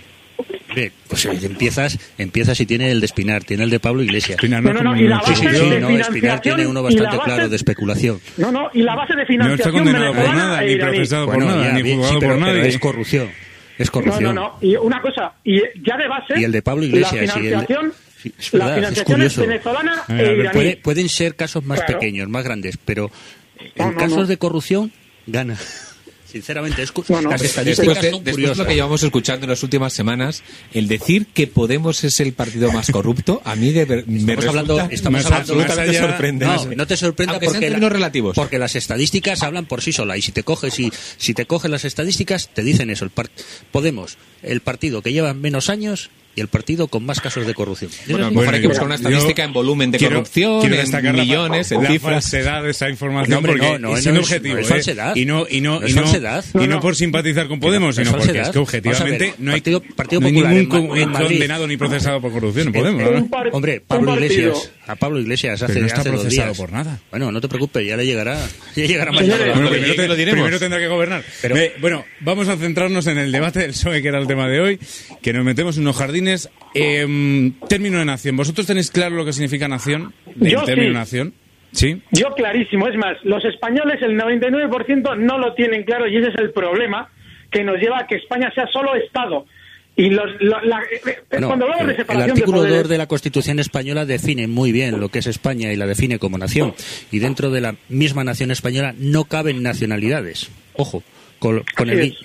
Pues 1.08 1.24
empiezas, 1.26 1.98
empiezas 2.16 2.58
y 2.60 2.66
tiene 2.66 2.90
el 2.90 3.00
de 3.00 3.06
Espinar, 3.06 3.44
tiene 3.44 3.64
el 3.64 3.70
de 3.70 3.78
Pablo 3.80 4.02
Iglesias. 4.02 4.36
Espinar 4.38 4.62
No, 4.62 4.72
no, 4.72 4.82
no, 4.82 4.96
y 4.96 5.06
la 5.06 5.20
Sí, 5.22 5.34
sí, 5.34 5.44
de 5.46 5.80
no, 5.80 5.90
Espinar 5.90 6.40
tiene 6.40 6.66
uno 6.66 6.80
financiación 6.80 6.84
bastante 6.84 7.16
base- 7.18 7.24
claro 7.30 7.48
de 7.48 7.56
especulación. 7.56 8.20
No, 8.38 8.50
no, 8.52 8.70
y 8.72 8.82
la 8.82 8.94
base 8.94 9.12
de 9.14 9.16
No 9.16 9.22
está 9.22 9.32
financiación 9.32 9.74
condenado 9.74 10.14
por 10.14 10.34
nada, 10.34 10.62
ni 10.62 10.76
procesado 10.76 11.26
por 11.26 11.34
Bueno, 11.36 11.50
nada, 11.50 11.66
ya, 11.66 11.72
ni 11.74 11.82
juzgado 11.94 12.12
sí, 12.12 12.16
pero, 12.20 12.32
por 12.38 12.40
nadie. 12.46 12.68
es 12.68 12.78
corrupción. 12.78 13.28
Es 13.82 13.88
No, 13.88 13.92
corrupción. 13.92 14.34
no, 14.34 14.42
no. 14.42 14.58
Y 14.60 14.76
una 14.76 15.00
cosa, 15.02 15.32
y 15.44 15.60
ya 15.84 15.96
de 15.96 16.08
base. 16.08 16.34
Y 16.38 16.44
el 16.44 16.52
de 16.52 16.62
Pablo 16.62 16.84
Iglesias, 16.84 17.14
La 17.14 17.20
el 17.22 17.30
financiación, 17.30 17.92
Sí, 18.22 18.32
es 18.38 18.52
la 18.54 18.66
verdad, 18.66 18.76
financiación 18.76 19.22
es, 19.22 19.36
venezolana 19.36 20.02
Eh, 20.08 20.12
e 20.12 20.14
ver, 20.14 20.38
iraní. 20.38 20.52
Puede- 20.52 20.76
pueden 20.76 21.08
ser 21.08 21.34
casos 21.34 21.64
más 21.64 21.80
Claro. 21.80 21.98
pequeños, 21.98 22.28
más 22.28 22.44
grandes, 22.44 22.76
pero 22.84 23.10
No, 23.76 23.84
en 23.86 23.92
no, 23.94 23.98
casos 23.98 24.16
no. 24.18 24.26
de 24.26 24.36
corrupción 24.38 24.92
gana. 25.26 25.56
Sinceramente, 26.32 26.82
es 26.82 26.90
cu- 26.92 27.04
No, 27.10 27.20
no. 27.20 27.30
las 27.30 27.42
estadísticas 27.42 28.00
de, 28.00 28.10
son 28.10 28.24
de 28.24 28.30
lo 28.30 28.36
curiosas. 28.36 28.66
que 28.66 28.74
llevamos 28.74 29.02
escuchando 29.02 29.44
en 29.44 29.50
las 29.50 29.62
últimas 29.62 29.92
semanas, 29.92 30.42
el 30.72 30.88
decir 30.88 31.26
que 31.26 31.46
Podemos 31.46 32.02
es 32.04 32.18
el 32.20 32.32
partido 32.32 32.72
más 32.72 32.90
corrupto, 32.90 33.42
a 33.44 33.54
mí 33.54 33.70
de 33.70 33.84
me 34.06 34.32
Estamos 34.32 34.46
hablando, 34.46 34.80
estamos 34.90 35.24
hablando 35.26 35.36
absolutamente 35.52 35.98
sorprendente. 35.98 36.66
No, 36.70 36.74
no 36.76 36.86
te 36.86 36.96
sorprenda 36.96 37.32
Aunque 37.34 37.46
porque, 37.46 37.60
términos 37.60 37.92
relativos. 37.92 38.34
porque 38.34 38.58
las 38.58 38.74
estadísticas 38.76 39.42
hablan 39.42 39.66
por 39.66 39.82
sí 39.82 39.92
solas 39.92 40.16
y 40.18 40.22
si 40.22 40.32
te 40.32 40.42
coges 40.42 40.78
y 40.80 40.90
si 41.18 41.34
te 41.34 41.44
coges 41.44 41.70
las 41.70 41.84
estadísticas 41.84 42.48
te 42.54 42.62
dicen 42.62 42.88
eso. 42.90 43.04
El 43.04 43.10
par- 43.10 43.30
Podemos, 43.70 44.16
el 44.42 44.60
partido 44.62 45.02
que 45.02 45.12
lleva 45.12 45.34
menos 45.34 45.68
años 45.68 46.08
y 46.34 46.40
el 46.40 46.48
partido 46.48 46.88
con 46.88 47.04
más 47.04 47.20
casos 47.20 47.46
de 47.46 47.54
corrupción. 47.54 47.90
Bueno, 48.08 48.30
Bueno, 48.30 48.50
hay 48.52 48.60
que 48.62 48.68
buscar 48.68 48.86
una 48.86 48.94
estadística 48.94 49.44
en 49.44 49.52
volumen 49.52 49.90
de 49.90 49.98
quiero- 49.98 50.16
corrupción, 50.16 50.60
quiero 50.60 50.74
en 50.76 50.80
destacar 50.80 51.14
la- 51.14 51.22
millones, 51.22 51.72
en 51.72 51.82
la 51.82 51.90
cifras. 51.90 52.12
falsedad 52.14 52.62
de 52.62 52.70
esa 52.70 52.88
información 52.88 53.42
No, 53.42 53.46
porque 53.48 53.66
no, 53.72 53.78
no, 53.78 53.96
es 53.96 54.06
es- 54.06 54.16
objetivo 54.18 54.54
no 54.54 54.60
es 54.60 54.66
¿eh? 54.66 54.68
falsedad. 54.70 55.14
y 55.16 55.24
no 55.26 55.46
y 55.48 55.60
no 55.60 55.76
y 55.86 55.92
no, 55.92 56.04
y 56.62 56.66
No, 56.66 56.80
por 56.80 56.96
simpatizar 56.96 57.48
con 57.48 57.60
Podemos 57.60 57.96
sino 57.96 58.10
porque 58.10 58.24
falsedad. 58.26 58.46
es 58.46 58.52
que 58.52 58.58
objetivamente 58.58 59.34
no 59.38 59.50
hay, 59.52 59.60
Partido- 59.60 59.82
Partido 59.94 60.20
no 60.20 60.26
hay 60.28 60.32
Popular 60.32 60.54
ningún 60.54 60.88
condenado 61.12 61.66
ni 61.66 61.76
procesado 61.76 62.20
por 62.20 62.32
corrupción 62.32 62.68
en 62.68 62.72
Podemos. 62.72 63.02
Un 63.02 63.30
Hombre, 63.52 63.78
un 63.80 63.86
Pablo 63.86 64.14
Iglesias, 64.14 64.70
a 64.86 64.96
Pablo 64.96 65.20
Iglesias 65.20 65.62
hace, 65.62 65.74
Pero 65.74 65.80
no 65.82 65.86
está 65.88 66.02
procesado 66.02 66.46
días. 66.48 66.56
por 66.56 66.72
nada. 66.72 66.98
Bueno, 67.10 67.30
no 67.30 67.40
te 67.40 67.48
preocupes, 67.48 67.86
ya 67.86 67.96
le 67.96 68.06
llegará, 68.06 68.38
ya 68.76 68.84
llegará 68.86 69.10
Cuando 69.12 69.36
primero, 69.70 70.58
tendrá 70.58 70.78
que 70.78 70.88
gobernar. 70.88 71.24
Bueno, 71.80 72.04
vamos 72.20 72.48
a 72.48 72.56
centrarnos 72.56 73.06
en 73.06 73.18
el 73.18 73.30
debate 73.32 73.60
del 73.60 73.72
PSOE, 73.72 74.00
que 74.00 74.08
era 74.08 74.18
el 74.18 74.26
tema 74.26 74.48
de 74.48 74.60
hoy, 74.60 74.80
que 75.20 75.32
nos 75.34 75.44
metemos 75.44 75.76
en 75.76 75.82
unos 75.82 75.96
jardines. 75.96 76.21
Eh, 76.74 77.52
término 77.68 77.98
de 77.98 78.04
nación. 78.04 78.36
¿Vosotros 78.36 78.66
tenéis 78.66 78.90
claro 78.90 79.16
lo 79.16 79.24
que 79.24 79.32
significa 79.32 79.68
nación? 79.68 80.12
El 80.40 80.50
Yo 80.52 80.62
término 80.64 80.90
sí. 80.90 80.94
nación. 80.94 81.34
¿Sí? 81.72 82.02
Yo 82.10 82.30
clarísimo, 82.34 82.86
es 82.86 82.96
más, 82.96 83.16
los 83.24 83.42
españoles 83.46 83.96
el 84.02 84.18
99% 84.18 85.16
no 85.18 85.38
lo 85.38 85.54
tienen 85.54 85.84
claro 85.84 86.06
y 86.06 86.16
ese 86.18 86.28
es 86.28 86.34
el 86.38 86.50
problema 86.52 87.08
que 87.50 87.64
nos 87.64 87.76
lleva 87.78 88.00
a 88.00 88.06
que 88.06 88.16
España 88.16 88.50
sea 88.54 88.66
solo 88.72 88.94
Estado. 88.94 89.46
Y 89.96 90.08
los, 90.10 90.26
lo- 90.40 90.60
la- 90.62 90.80
eh, 90.82 91.00
Bueno, 91.30 91.46
cuando 91.48 91.64
hablamos 91.66 91.86
de 91.86 91.92
el 91.92 91.98
separación 91.98 92.30
artículo 92.30 92.62
de 92.62 92.68
2 92.68 92.72
poderes, 92.76 92.88
de 92.90 92.98
la 92.98 93.06
Constitución 93.06 93.58
española 93.58 94.04
define 94.06 94.46
muy 94.48 94.72
bien 94.72 95.00
lo 95.00 95.08
que 95.10 95.18
es 95.20 95.26
España 95.26 95.70
y 95.72 95.76
la 95.76 95.86
define 95.86 96.18
como 96.18 96.38
nación. 96.38 96.74
Y 97.10 97.18
dentro 97.18 97.50
de 97.50 97.60
la 97.62 97.74
misma 97.90 98.24
nación 98.24 98.50
española 98.50 98.94
no 98.98 99.24
caben 99.24 99.62
nacionalidades. 99.62 100.50
Ojo, 100.74 101.02
con, 101.38 101.62
con 101.76 101.90
el... 101.90 102.16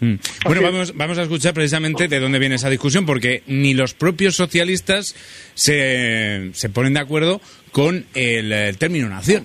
Mm. 0.00 0.14
Bueno, 0.44 0.62
vamos, 0.62 0.94
vamos 0.94 1.18
a 1.18 1.22
escuchar 1.22 1.54
precisamente 1.54 2.08
de 2.08 2.20
dónde 2.20 2.38
viene 2.38 2.56
esa 2.56 2.70
discusión, 2.70 3.06
porque 3.06 3.42
ni 3.46 3.74
los 3.74 3.94
propios 3.94 4.36
socialistas 4.36 5.14
se, 5.54 6.50
se 6.52 6.68
ponen 6.68 6.94
de 6.94 7.00
acuerdo 7.00 7.40
con 7.72 8.06
el, 8.14 8.52
eh, 8.52 8.74
término 8.78 9.08
nación. 9.08 9.44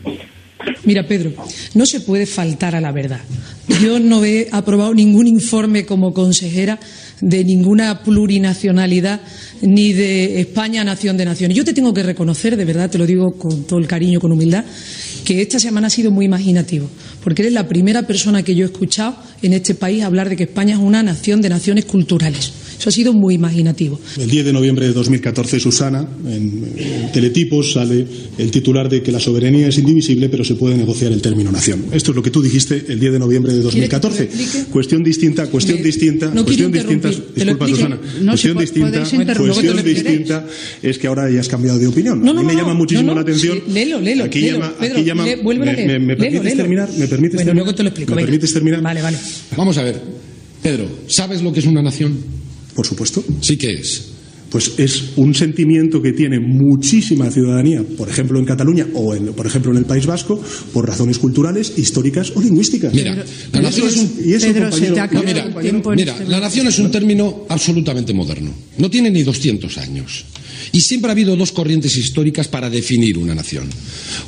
Mira, 0.83 1.07
Pedro, 1.07 1.33
no 1.73 1.85
se 1.85 2.01
puede 2.01 2.25
faltar 2.25 2.75
a 2.75 2.81
la 2.81 2.91
verdad. 2.91 3.21
Yo 3.81 3.99
no 3.99 4.23
he 4.23 4.47
aprobado 4.51 4.93
ningún 4.93 5.27
informe 5.27 5.85
como 5.85 6.13
consejera 6.13 6.79
de 7.19 7.43
ninguna 7.43 8.03
plurinacionalidad 8.03 9.21
ni 9.61 9.93
de 9.93 10.41
España 10.41 10.83
nación 10.83 11.17
de 11.17 11.25
naciones. 11.25 11.57
Yo 11.57 11.65
te 11.65 11.73
tengo 11.73 11.93
que 11.93 12.03
reconocer, 12.03 12.57
de 12.57 12.65
verdad, 12.65 12.89
te 12.89 12.97
lo 12.97 13.05
digo 13.05 13.31
con 13.37 13.63
todo 13.65 13.79
el 13.79 13.87
cariño, 13.87 14.19
con 14.19 14.31
humildad, 14.31 14.65
que 15.35 15.41
esta 15.41 15.59
semana 15.59 15.87
ha 15.87 15.89
sido 15.89 16.11
muy 16.11 16.25
imaginativo, 16.25 16.89
porque 17.23 17.43
eres 17.43 17.53
la 17.53 17.67
primera 17.67 18.03
persona 18.03 18.43
que 18.43 18.55
yo 18.55 18.65
he 18.65 18.69
escuchado 18.69 19.15
en 19.41 19.53
este 19.53 19.75
país 19.75 20.03
hablar 20.03 20.29
de 20.29 20.35
que 20.35 20.43
España 20.43 20.73
es 20.75 20.79
una 20.79 21.03
nación 21.03 21.41
de 21.41 21.49
naciones 21.49 21.85
culturales. 21.85 22.51
Eso 22.81 22.89
ha 22.89 22.91
sido 22.91 23.13
muy 23.13 23.35
imaginativo. 23.35 23.99
El 24.19 24.27
10 24.27 24.43
de 24.45 24.53
noviembre 24.53 24.87
de 24.87 24.93
2014, 24.93 25.59
Susana, 25.59 26.03
en, 26.25 26.65
en 26.75 27.11
Teletipos 27.11 27.73
sale 27.73 28.07
el 28.39 28.49
titular 28.49 28.89
de 28.89 29.03
que 29.03 29.11
la 29.11 29.19
soberanía 29.19 29.67
es 29.67 29.77
indivisible, 29.77 30.29
pero 30.29 30.43
se 30.43 30.55
puede 30.55 30.75
negociar 30.77 31.11
el 31.11 31.21
término 31.21 31.51
nación. 31.51 31.85
Esto 31.91 32.09
es 32.09 32.15
lo 32.15 32.23
que 32.23 32.31
tú 32.31 32.41
dijiste 32.41 32.83
el 32.87 32.99
10 32.99 33.13
de 33.13 33.19
noviembre 33.19 33.53
de 33.53 33.61
¿Quieres 33.69 33.87
que 33.87 33.99
te 33.99 34.07
lo 34.07 34.09
2014. 34.09 34.23
explique? 34.23 34.71
Cuestión 34.71 35.03
distinta, 35.03 35.45
cuestión 35.45 35.77
Me- 35.77 35.83
distinta, 35.83 36.31
no 36.33 36.43
cuestión 36.43 36.71
distinta. 36.71 37.09
Disculpa. 37.09 37.67
Susana. 37.67 37.99
No, 38.19 38.31
cuestión 38.31 38.57
distinta, 38.57 39.03
cuestión 39.37 39.83
distinta 39.83 40.47
es 40.81 40.97
que 40.97 41.05
ahora 41.05 41.29
ya 41.29 41.39
has 41.41 41.47
cambiado 41.49 41.77
de 41.77 41.85
opinión. 41.85 42.19
No, 42.23 42.33
no, 42.33 42.39
a 42.39 42.41
mí 42.41 42.47
me 42.47 42.53
no, 42.53 42.59
llama 42.61 42.73
muchísimo 42.73 43.05
no, 43.09 43.13
no, 43.13 43.15
la 43.17 43.21
atención. 43.21 43.59
sí, 43.63 43.71
léelo, 43.73 44.01
léelo, 44.01 44.23
Aquí 44.23 44.41
llama, 44.41 44.73
Pedro, 44.79 44.95
aquí 44.97 45.05
llama. 45.05 45.23
lé- 45.25 45.35
vuélvelo 45.35 45.69
a 45.69 45.75
me, 45.75 45.85
leer. 45.85 45.99
me- 45.99 46.07
me 46.07 46.15
permites 46.15 46.55
terminar? 46.57 46.89
¿Me 46.97 47.07
permites 47.07 47.35
Bueno, 47.35 47.45
terminar? 47.45 47.55
luego 47.57 47.75
te 47.75 47.83
lo 47.83 47.89
explico. 47.89 48.09
¿Me 48.13 48.15
venga. 48.15 48.25
permites 48.25 48.53
terminar? 48.55 48.81
Vale, 48.81 49.01
vale. 49.03 49.17
Vamos 49.55 49.77
a 49.77 49.83
ver. 49.83 50.01
Pedro, 50.63 50.85
¿sabes 51.05 51.43
lo 51.43 51.53
que 51.53 51.59
es 51.59 51.67
una 51.67 51.83
nación? 51.83 52.40
Por 52.75 52.85
supuesto. 52.85 53.23
Sí 53.41 53.57
que 53.57 53.71
es. 53.71 54.03
pues 54.51 54.73
es 54.79 55.03
un 55.15 55.33
sentimiento 55.33 56.01
que 56.01 56.11
tiene 56.11 56.37
muchísima 56.37 57.31
ciudadanía, 57.31 57.85
por 57.97 58.09
ejemplo 58.09 58.37
en 58.37 58.43
Cataluña 58.43 58.85
o 58.95 59.15
en, 59.15 59.27
por 59.27 59.45
ejemplo 59.47 59.71
en 59.71 59.77
el 59.77 59.85
País 59.85 60.05
Vasco, 60.05 60.41
por 60.73 60.85
razones 60.85 61.17
culturales, 61.19 61.71
históricas 61.77 62.33
o 62.35 62.41
lingüísticas. 62.41 62.93
Mira, 62.93 63.13
Pedro, 63.15 63.25
la 63.53 63.59
Y 63.59 63.63
nación 63.63 63.87
eso 63.87 63.95
es 64.01 64.03
es- 64.03 64.11
un 64.19 64.29
y 64.29 64.33
eso, 64.33 64.47
Pedro, 64.47 64.59
se 64.65 64.69
compañero, 64.71 64.93
te 64.93 64.99
ha 64.99 65.03
acabado 65.05 65.25
No, 65.27 65.33
mira, 65.33 65.45
el 65.55 65.61
tiempo 65.61 65.93
en 65.93 65.95
mira, 65.95 66.11
este 66.13 66.25
la 66.25 66.39
nación 66.41 66.67
es 66.67 66.79
un 66.79 66.91
término 66.91 67.45
absolutamente 67.47 68.13
moderno. 68.13 68.51
No 68.77 68.89
tiene 68.89 69.09
ni 69.09 69.23
200 69.23 69.77
años. 69.77 70.25
Y 70.73 70.81
siempre 70.81 71.09
ha 71.09 71.13
habido 71.13 71.35
dos 71.35 71.51
corrientes 71.51 71.97
históricas 71.97 72.47
para 72.47 72.69
definir 72.69 73.17
una 73.17 73.35
nación. 73.35 73.69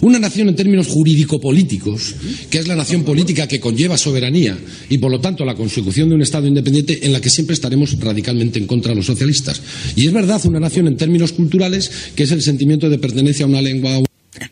Una 0.02 0.20
nación 0.20 0.50
en 0.50 0.56
términos 0.56 0.88
jurídico-políticos, 0.88 2.16
que 2.50 2.60
es 2.60 2.68
la 2.68 2.76
nación 2.76 3.04
política 3.04 3.48
que 3.48 3.60
conlleva 3.60 3.98
soberanía 3.98 4.58
y, 4.90 4.98
por 4.98 5.12
lo 5.12 5.20
tanto, 5.20 5.46
la 5.46 5.56
consecución 5.56 6.10
de 6.10 6.16
un 6.16 6.22
Estado 6.22 6.48
independiente 6.48 7.06
en 7.06 7.14
la 7.14 7.22
que 7.22 7.30
siempre 7.30 7.54
estaremos 7.54 7.98
radicalmente 8.00 8.60
en 8.60 8.68
contra 8.68 8.92
de 8.92 8.98
los 8.98 9.06
socialistas. 9.06 9.62
Y 9.96 10.08
es 10.08 10.14
verdad, 10.14 10.42
una 10.46 10.60
nación 10.60 10.88
en 10.88 10.98
términos 10.98 11.32
culturales, 11.32 11.92
que 12.16 12.24
es 12.24 12.32
el 12.32 12.42
sentimiento 12.42 12.90
de 12.90 13.00
pertenencia 13.00 13.46
a 13.46 13.50
una 13.50 13.62
lengua. 13.62 14.04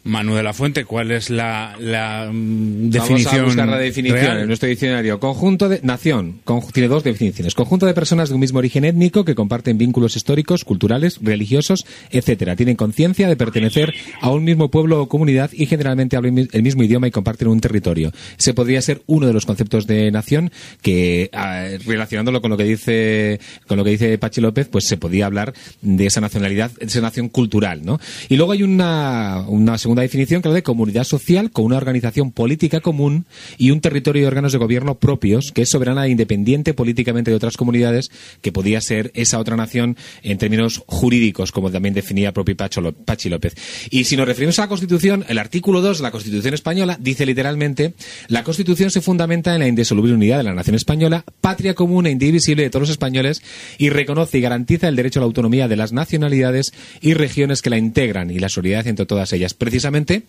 Manu 0.03 0.33
de 0.35 0.41
la 0.43 0.53
Fuente, 0.53 0.83
¿cuál 0.85 1.11
es 1.11 1.29
la, 1.29 1.75
la 1.79 2.27
mm, 2.31 2.89
Vamos 2.89 2.91
definición? 2.91 3.39
a 3.41 3.43
buscar 3.43 3.67
la 3.67 3.77
definición 3.77 4.19
real? 4.19 4.39
en 4.39 4.47
nuestro 4.47 4.67
diccionario. 4.67 5.19
Conjunto 5.19 5.69
de 5.69 5.79
nación 5.83 6.39
con- 6.43 6.61
tiene 6.73 6.87
dos 6.89 7.03
definiciones. 7.03 7.53
Conjunto 7.53 7.85
de 7.85 7.93
personas 7.93 8.29
de 8.29 8.35
un 8.35 8.41
mismo 8.41 8.59
origen 8.59 8.83
étnico 8.83 9.23
que 9.25 9.35
comparten 9.35 9.77
vínculos 9.77 10.15
históricos, 10.15 10.65
culturales, 10.65 11.19
religiosos, 11.21 11.85
etcétera. 12.09 12.55
Tienen 12.55 12.75
conciencia 12.75 13.27
de 13.27 13.35
pertenecer 13.35 13.93
a 14.21 14.31
un 14.31 14.43
mismo 14.43 14.71
pueblo 14.71 15.01
o 15.01 15.07
comunidad 15.07 15.51
y 15.53 15.67
generalmente 15.67 16.15
hablan 16.17 16.47
el 16.51 16.63
mismo 16.63 16.83
idioma 16.83 17.07
y 17.07 17.11
comparten 17.11 17.47
un 17.47 17.59
territorio. 17.59 18.11
Ese 18.39 18.53
podría 18.55 18.81
ser 18.81 19.01
uno 19.05 19.27
de 19.27 19.33
los 19.33 19.45
conceptos 19.45 19.85
de 19.85 20.09
nación 20.11 20.51
que 20.81 21.29
ah, 21.33 21.67
relacionándolo 21.85 22.41
con 22.41 22.49
lo 22.49 22.57
que 22.57 22.63
dice 22.63 23.39
con 23.67 23.77
lo 23.77 23.83
que 23.83 23.91
dice 23.91 24.17
Pachi 24.17 24.41
López, 24.41 24.67
pues 24.67 24.85
se 24.87 24.97
podía 24.97 25.27
hablar 25.27 25.53
de 25.81 26.05
esa 26.07 26.21
nacionalidad, 26.21 26.71
de 26.71 26.85
esa 26.87 27.01
nación 27.01 27.29
cultural, 27.29 27.85
¿no? 27.85 27.99
Y 28.29 28.35
luego 28.37 28.51
hay 28.53 28.63
una, 28.63 29.45
una 29.47 29.77
segunda 29.77 30.00
definición 30.01 30.41
que 30.41 30.49
es 30.49 30.55
de 30.55 30.63
comunidad 30.63 31.03
social 31.03 31.51
con 31.51 31.65
una 31.65 31.77
organización 31.77 32.31
política 32.31 32.79
común 32.79 33.25
y 33.57 33.71
un 33.71 33.81
territorio 33.81 34.23
y 34.23 34.25
órganos 34.25 34.51
de 34.51 34.57
gobierno 34.57 34.99
propios 34.99 35.51
que 35.51 35.63
es 35.63 35.69
soberana 35.69 36.05
e 36.05 36.09
independiente 36.09 36.73
políticamente 36.73 37.31
de 37.31 37.37
otras 37.37 37.57
comunidades 37.57 38.11
que 38.41 38.51
podía 38.51 38.81
ser 38.81 39.11
esa 39.13 39.39
otra 39.39 39.55
nación 39.55 39.97
en 40.23 40.37
términos 40.37 40.83
jurídicos, 40.87 41.51
como 41.51 41.71
también 41.71 41.93
definía 41.93 42.33
propio 42.33 42.55
Pachi 42.55 43.29
López. 43.29 43.55
Y 43.89 44.03
si 44.05 44.17
nos 44.17 44.27
referimos 44.27 44.59
a 44.59 44.63
la 44.63 44.67
Constitución, 44.67 45.25
el 45.27 45.37
artículo 45.37 45.81
2 45.81 45.97
de 45.97 46.03
la 46.03 46.11
Constitución 46.11 46.53
española 46.53 46.97
dice 46.99 47.25
literalmente 47.25 47.93
la 48.27 48.43
Constitución 48.43 48.91
se 48.91 49.01
fundamenta 49.01 49.53
en 49.53 49.59
la 49.59 49.67
indisoluble 49.67 50.13
unidad 50.13 50.37
de 50.37 50.43
la 50.43 50.53
nación 50.53 50.75
española, 50.75 51.23
patria 51.41 51.75
común 51.75 52.07
e 52.07 52.11
indivisible 52.11 52.63
de 52.63 52.69
todos 52.69 52.81
los 52.81 52.89
españoles 52.89 53.41
y 53.77 53.89
reconoce 53.89 54.37
y 54.37 54.41
garantiza 54.41 54.87
el 54.87 54.95
derecho 54.95 55.19
a 55.19 55.21
la 55.21 55.25
autonomía 55.25 55.67
de 55.67 55.75
las 55.75 55.93
nacionalidades 55.93 56.73
y 57.01 57.13
regiones 57.13 57.61
que 57.61 57.69
la 57.69 57.77
integran 57.77 58.31
y 58.31 58.39
la 58.39 58.49
solidaridad 58.49 58.87
entre 58.87 59.05
todas 59.05 59.33
ellas. 59.33 59.53
Precisamente 59.81 60.23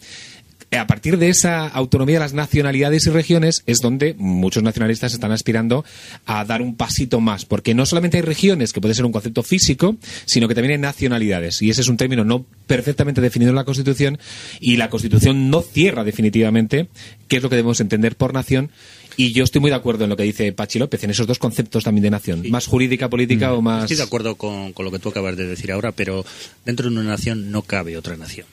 a 0.78 0.86
partir 0.86 1.18
de 1.18 1.28
esa 1.28 1.66
autonomía 1.68 2.14
de 2.14 2.20
las 2.20 2.32
nacionalidades 2.32 3.06
y 3.06 3.10
regiones 3.10 3.62
es 3.66 3.80
donde 3.80 4.14
muchos 4.16 4.62
nacionalistas 4.62 5.12
están 5.12 5.30
aspirando 5.32 5.84
a 6.24 6.44
dar 6.44 6.62
un 6.62 6.76
pasito 6.76 7.20
más, 7.20 7.44
porque 7.44 7.74
no 7.74 7.84
solamente 7.84 8.16
hay 8.16 8.22
regiones, 8.22 8.72
que 8.72 8.80
puede 8.80 8.94
ser 8.94 9.04
un 9.04 9.12
concepto 9.12 9.42
físico, 9.42 9.96
sino 10.24 10.48
que 10.48 10.54
también 10.54 10.72
hay 10.72 10.78
nacionalidades, 10.78 11.60
y 11.60 11.68
ese 11.68 11.82
es 11.82 11.88
un 11.88 11.98
término 11.98 12.24
no 12.24 12.46
perfectamente 12.66 13.20
definido 13.20 13.50
en 13.50 13.56
la 13.56 13.64
Constitución, 13.64 14.18
y 14.60 14.76
la 14.76 14.88
Constitución 14.88 15.50
no 15.50 15.60
cierra 15.60 16.04
definitivamente 16.04 16.88
qué 17.28 17.36
es 17.36 17.42
lo 17.42 17.50
que 17.50 17.56
debemos 17.56 17.80
entender 17.80 18.16
por 18.16 18.32
nación, 18.32 18.70
Y 19.18 19.34
yo 19.34 19.44
estoy 19.44 19.60
muy 19.60 19.68
de 19.68 19.76
acuerdo 19.76 20.04
en 20.04 20.10
lo 20.10 20.16
que 20.16 20.22
dice 20.22 20.54
Pachi 20.54 20.78
López, 20.78 21.04
en 21.04 21.10
esos 21.10 21.26
dos 21.26 21.38
conceptos 21.38 21.84
también 21.84 22.04
de 22.04 22.10
nación. 22.10 22.44
Más 22.48 22.66
jurídica, 22.66 23.10
política 23.10 23.50
Mm. 23.50 23.58
o 23.58 23.60
más... 23.60 23.82
Estoy 23.82 23.98
de 23.98 24.04
acuerdo 24.04 24.36
con, 24.36 24.72
con 24.72 24.86
lo 24.86 24.90
que 24.90 24.98
tú 24.98 25.10
acabas 25.10 25.36
de 25.36 25.46
decir 25.46 25.70
ahora, 25.70 25.92
pero 25.92 26.24
dentro 26.64 26.88
de 26.88 26.96
una 26.96 27.02
nación 27.02 27.50
no 27.50 27.60
cabe 27.60 27.98
otra 27.98 28.16
nación. 28.16 28.46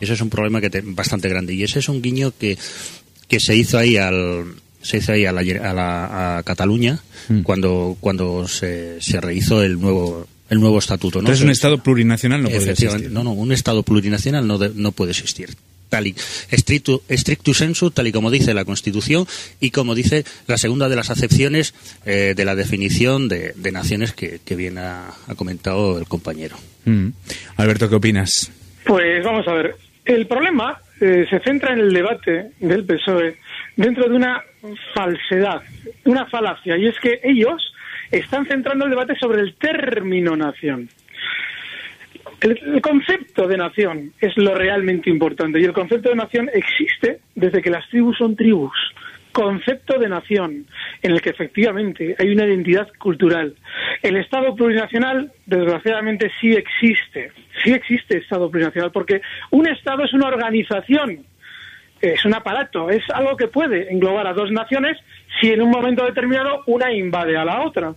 Y 0.00 0.04
ese 0.04 0.14
es 0.14 0.20
un 0.20 0.30
problema 0.30 0.60
que 0.60 0.70
te- 0.70 0.82
bastante 0.84 1.28
grande. 1.28 1.54
Y 1.54 1.62
ese 1.62 1.78
es 1.78 1.88
un 1.88 2.02
guiño 2.02 2.32
que, 2.38 2.58
que 3.28 3.40
se 3.40 3.54
hizo 3.56 3.78
ahí 3.78 3.96
al 3.96 4.44
se 4.82 4.98
hizo 4.98 5.12
ahí 5.12 5.24
a, 5.24 5.32
la, 5.32 5.40
a, 5.40 5.72
la- 5.72 6.38
a 6.38 6.42
Cataluña 6.42 7.00
Mm. 7.28 7.40
cuando 7.40 7.96
cuando 8.00 8.46
se, 8.46 9.00
se 9.00 9.18
rehizo 9.18 9.62
el 9.62 9.80
nuevo 9.80 10.26
el 10.50 10.60
nuevo 10.60 10.78
estatuto. 10.78 11.18
¿no? 11.18 11.20
Entonces 11.22 11.42
un 11.42 11.50
Estado 11.50 11.82
plurinacional 11.82 12.42
no 12.42 12.48
Efectivamente. 12.50 13.06
existir. 13.06 13.10
No, 13.12 13.24
no, 13.24 13.32
un 13.32 13.50
Estado 13.50 13.82
plurinacional 13.82 14.46
no, 14.46 14.58
de- 14.58 14.72
no 14.74 14.92
puede 14.92 15.12
existir. 15.12 15.54
Tal 15.88 16.08
y, 16.08 16.14
stricto, 16.52 17.02
stricto 17.08 17.54
sensu, 17.54 17.90
tal 17.92 18.08
y 18.08 18.12
como 18.12 18.30
dice 18.30 18.52
la 18.52 18.64
Constitución 18.66 19.26
y 19.60 19.70
como 19.70 19.94
dice 19.94 20.24
la 20.48 20.58
segunda 20.58 20.88
de 20.90 20.96
las 20.96 21.08
acepciones 21.10 21.72
eh, 22.04 22.34
de 22.36 22.44
la 22.44 22.54
definición 22.54 23.28
de, 23.28 23.54
de 23.56 23.72
naciones 23.72 24.12
que, 24.12 24.40
que 24.44 24.56
bien 24.56 24.76
ha, 24.76 25.08
ha 25.28 25.34
comentado 25.34 25.98
el 25.98 26.06
compañero. 26.06 26.56
Mm. 26.84 27.08
Alberto, 27.56 27.88
¿qué 27.88 27.94
opinas? 27.94 28.50
Pues 28.84 29.24
vamos 29.24 29.46
a 29.48 29.54
ver. 29.54 29.74
El 30.04 30.26
problema 30.26 30.78
eh, 31.00 31.26
se 31.28 31.40
centra 31.40 31.72
en 31.72 31.80
el 31.80 31.92
debate 31.92 32.50
del 32.60 32.84
PSOE 32.84 33.36
dentro 33.76 34.08
de 34.08 34.14
una 34.14 34.42
falsedad, 34.94 35.62
una 36.04 36.26
falacia, 36.26 36.76
y 36.76 36.86
es 36.86 36.98
que 37.00 37.20
ellos 37.22 37.74
están 38.10 38.46
centrando 38.46 38.84
el 38.84 38.90
debate 38.90 39.14
sobre 39.16 39.40
el 39.40 39.54
término 39.54 40.36
nación. 40.36 40.88
El 42.40 42.82
concepto 42.82 43.48
de 43.48 43.56
nación 43.56 44.12
es 44.20 44.36
lo 44.36 44.54
realmente 44.54 45.08
importante 45.08 45.58
y 45.60 45.64
el 45.64 45.72
concepto 45.72 46.10
de 46.10 46.16
nación 46.16 46.50
existe 46.52 47.20
desde 47.34 47.62
que 47.62 47.70
las 47.70 47.88
tribus 47.88 48.18
son 48.18 48.36
tribus. 48.36 48.76
Concepto 49.34 49.98
de 49.98 50.08
nación 50.08 50.64
en 51.02 51.10
el 51.10 51.20
que 51.20 51.30
efectivamente 51.30 52.14
hay 52.18 52.30
una 52.30 52.46
identidad 52.46 52.88
cultural. 52.98 53.54
El 54.00 54.16
Estado 54.16 54.54
plurinacional, 54.54 55.32
desgraciadamente, 55.44 56.30
sí 56.40 56.52
existe. 56.52 57.32
Sí 57.62 57.72
existe 57.72 58.18
Estado 58.18 58.48
plurinacional 58.48 58.92
porque 58.92 59.20
un 59.50 59.66
Estado 59.66 60.04
es 60.04 60.12
una 60.14 60.28
organización 60.28 61.26
es 62.00 62.22
un 62.26 62.34
aparato, 62.34 62.90
es 62.90 63.02
algo 63.14 63.34
que 63.36 63.48
puede 63.48 63.90
englobar 63.90 64.26
a 64.26 64.34
dos 64.34 64.50
naciones 64.52 64.98
si 65.40 65.48
en 65.48 65.62
un 65.62 65.70
momento 65.70 66.04
determinado 66.04 66.62
una 66.66 66.92
invade 66.92 67.34
a 67.34 67.44
la 67.46 67.62
otra, 67.62 67.94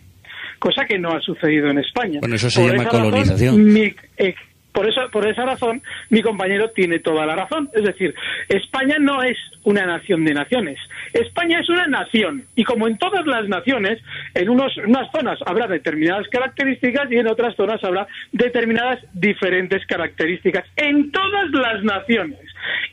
cosa 0.59 0.85
que 0.85 0.97
no 0.97 1.09
ha 1.11 1.19
sucedido 1.19 1.69
en 1.69 1.79
España. 1.79 2.19
Bueno, 2.21 2.35
eso 2.35 2.49
se 2.49 2.61
Por 2.61 2.71
llama 2.71 2.83
razón, 2.85 3.01
colonización. 3.01 3.65
mi- 3.73 3.93
eh, 4.17 4.33
por, 4.77 4.87
eso, 4.87 5.09
por 5.11 5.27
esa 5.27 5.43
razón, 5.43 5.81
mi 6.11 6.21
compañero 6.21 6.69
tiene 6.69 6.99
toda 6.99 7.25
la 7.25 7.35
razón. 7.35 7.67
Es 7.73 7.83
decir, 7.83 8.13
España 8.47 8.97
no 8.99 9.23
es 9.23 9.35
una 9.63 9.87
nación 9.87 10.23
de 10.23 10.35
naciones. 10.35 10.77
España 11.13 11.61
es 11.61 11.67
una 11.67 11.87
nación. 11.87 12.45
Y 12.55 12.63
como 12.63 12.87
en 12.87 12.95
todas 12.99 13.25
las 13.25 13.49
naciones, 13.49 13.99
en 14.35 14.49
unos, 14.49 14.77
unas 14.77 15.11
zonas 15.11 15.39
habrá 15.47 15.65
determinadas 15.65 16.27
características 16.27 17.11
y 17.11 17.15
en 17.15 17.27
otras 17.27 17.55
zonas 17.55 17.83
habrá 17.83 18.05
determinadas 18.31 18.99
diferentes 19.13 19.83
características. 19.87 20.63
En 20.75 21.11
todas 21.11 21.49
las 21.49 21.83
naciones. 21.83 22.37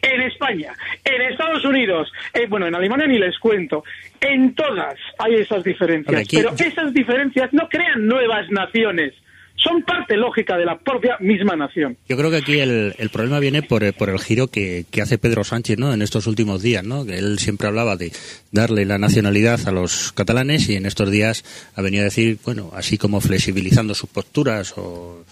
En 0.00 0.22
España, 0.22 0.72
en 1.04 1.20
Estados 1.20 1.66
Unidos, 1.66 2.10
eh, 2.32 2.46
bueno, 2.48 2.66
en 2.66 2.74
Alemania 2.74 3.06
ni 3.08 3.18
les 3.18 3.38
cuento. 3.38 3.84
En 4.22 4.54
todas 4.54 4.94
hay 5.18 5.34
esas 5.34 5.62
diferencias. 5.62 6.26
Pero 6.30 6.50
esas 6.56 6.94
diferencias 6.94 7.52
no 7.52 7.68
crean 7.68 8.06
nuevas 8.06 8.50
naciones. 8.50 9.12
Son 9.56 9.82
parte 9.82 10.16
lógica 10.16 10.58
de 10.58 10.66
la 10.66 10.78
propia 10.78 11.16
misma 11.20 11.56
nación. 11.56 11.96
Yo 12.08 12.16
creo 12.18 12.30
que 12.30 12.36
aquí 12.38 12.58
el, 12.58 12.94
el 12.98 13.08
problema 13.08 13.38
viene 13.40 13.62
por, 13.62 13.82
el- 13.82 13.92
por 13.94 14.10
el 14.10 14.18
giro 14.18 14.48
que, 14.48 14.84
que 14.90 15.00
hace 15.00 15.16
Pedro 15.16 15.42
Sánchez 15.44 15.78
¿no? 15.78 15.94
en 15.94 16.02
estos 16.02 16.26
últimos 16.26 16.60
días. 16.62 16.84
¿no? 16.84 17.02
Él 17.04 17.38
siempre 17.38 17.68
hablaba 17.68 17.96
de 17.96 18.12
darle 18.52 18.84
la 18.84 18.98
nacionalidad 18.98 19.60
a 19.66 19.72
los 19.72 20.12
catalanes 20.12 20.68
y 20.68 20.76
en 20.76 20.84
estos 20.86 21.10
días 21.10 21.44
ha 21.76 21.82
venido 21.82 22.02
a 22.02 22.04
decir, 22.04 22.38
bueno, 22.44 22.72
así 22.74 22.98
como 22.98 23.20
flexibilizando 23.22 23.94
sus 23.94 24.10
posturas 24.10 24.74
o, 24.76 25.24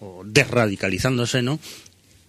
o 0.00 0.22
desradicalizándose, 0.24 1.42
¿no? 1.42 1.58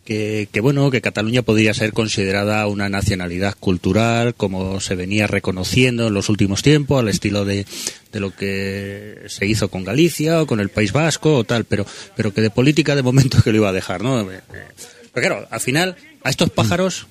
Que, 0.08 0.48
que, 0.50 0.62
bueno 0.62 0.90
que 0.90 1.02
Cataluña 1.02 1.42
podría 1.42 1.74
ser 1.74 1.92
considerada 1.92 2.66
una 2.68 2.88
nacionalidad 2.88 3.56
cultural 3.60 4.36
como 4.36 4.80
se 4.80 4.96
venía 4.96 5.28
reconociendo 5.28 6.08
en 6.08 6.14
los 6.14 6.30
últimos 6.30 6.62
tiempos 6.64 7.02
al 7.02 7.10
estilo 7.10 7.44
de, 7.44 7.66
de 8.14 8.20
lo 8.22 8.34
que 8.34 9.26
se 9.28 9.46
hizo 9.46 9.68
con 9.68 9.84
Galicia 9.84 10.42
o 10.42 10.48
con 10.48 10.62
el 10.62 10.70
País 10.70 10.94
Vasco 10.94 11.36
o 11.36 11.44
tal 11.44 11.66
pero 11.66 11.86
pero 12.16 12.34
que 12.34 12.40
de 12.40 12.50
política 12.50 12.96
de 12.96 13.04
momento 13.04 13.40
que 13.44 13.52
lo 13.52 13.58
iba 13.58 13.68
a 13.68 13.74
dejar 13.74 14.02
no 14.02 14.22
Eh, 14.32 14.40
eh, 14.54 14.68
pero 15.14 15.28
claro 15.28 15.48
al 15.52 15.60
final 15.60 15.98
a 16.24 16.30
estos 16.30 16.52
pájaros 16.52 17.08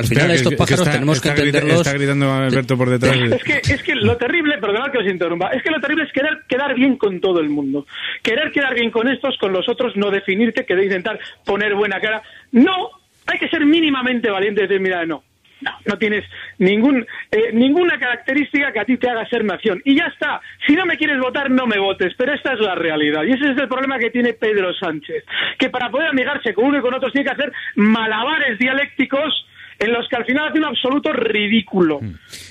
al 0.00 0.06
final 0.06 0.30
estos 0.32 0.50
que 0.50 0.56
pájaros 0.56 0.80
está- 0.80 0.92
tenemos 0.92 1.20
que 1.20 1.28
está 1.28 1.40
grita- 1.42 1.58
entenderlos 1.58 1.86
Está 1.86 1.98
gritando 1.98 2.32
Alberto 2.32 2.76
por 2.76 2.90
detrás. 2.90 3.16
Es 3.16 3.44
que, 3.44 3.72
es 3.74 3.82
que 3.82 3.94
lo 3.94 4.16
terrible, 4.16 4.58
perdonad 4.58 4.90
que 4.90 4.98
os 4.98 5.06
interrumpa, 5.06 5.48
es 5.48 5.62
que 5.62 5.70
lo 5.70 5.80
terrible 5.80 6.04
es 6.04 6.12
querer 6.12 6.38
quedar 6.48 6.74
bien 6.74 6.96
con 6.96 7.20
todo 7.20 7.40
el 7.40 7.48
mundo. 7.48 7.86
Querer 8.22 8.50
quedar 8.52 8.74
bien 8.74 8.90
con 8.90 9.08
estos, 9.08 9.36
con 9.38 9.52
los 9.52 9.68
otros, 9.68 9.96
no 9.96 10.10
definirte, 10.10 10.64
querer 10.66 10.84
intentar 10.84 11.18
poner 11.44 11.74
buena 11.74 12.00
cara. 12.00 12.22
No, 12.52 12.90
hay 13.26 13.38
que 13.38 13.48
ser 13.48 13.64
mínimamente 13.64 14.30
valiente 14.30 14.62
y 14.62 14.66
decir, 14.66 14.80
mira, 14.80 15.04
no. 15.06 15.22
No, 15.62 15.72
no 15.84 15.98
tienes 15.98 16.24
ningún, 16.56 17.06
eh, 17.30 17.50
ninguna 17.52 17.98
característica 17.98 18.72
que 18.72 18.80
a 18.80 18.84
ti 18.86 18.96
te 18.96 19.10
haga 19.10 19.28
ser 19.28 19.44
nación. 19.44 19.82
Y 19.84 19.94
ya 19.94 20.06
está. 20.06 20.40
Si 20.66 20.72
no 20.74 20.86
me 20.86 20.96
quieres 20.96 21.18
votar, 21.18 21.50
no 21.50 21.66
me 21.66 21.78
votes. 21.78 22.14
Pero 22.16 22.32
esta 22.32 22.54
es 22.54 22.60
la 22.60 22.74
realidad. 22.74 23.24
Y 23.24 23.32
ese 23.32 23.50
es 23.52 23.58
el 23.58 23.68
problema 23.68 23.98
que 23.98 24.08
tiene 24.08 24.32
Pedro 24.32 24.72
Sánchez. 24.72 25.22
Que 25.58 25.68
para 25.68 25.90
poder 25.90 26.08
amigarse 26.08 26.54
con 26.54 26.64
uno 26.64 26.78
y 26.78 26.80
con 26.80 26.94
otros 26.94 27.12
tiene 27.12 27.26
que 27.28 27.34
hacer 27.34 27.52
malabares 27.74 28.58
dialécticos 28.58 29.46
en 29.80 29.92
los 29.92 30.06
que 30.08 30.16
al 30.16 30.24
final 30.24 30.48
hace 30.48 30.58
un 30.58 30.66
absoluto 30.66 31.12
ridículo. 31.12 32.00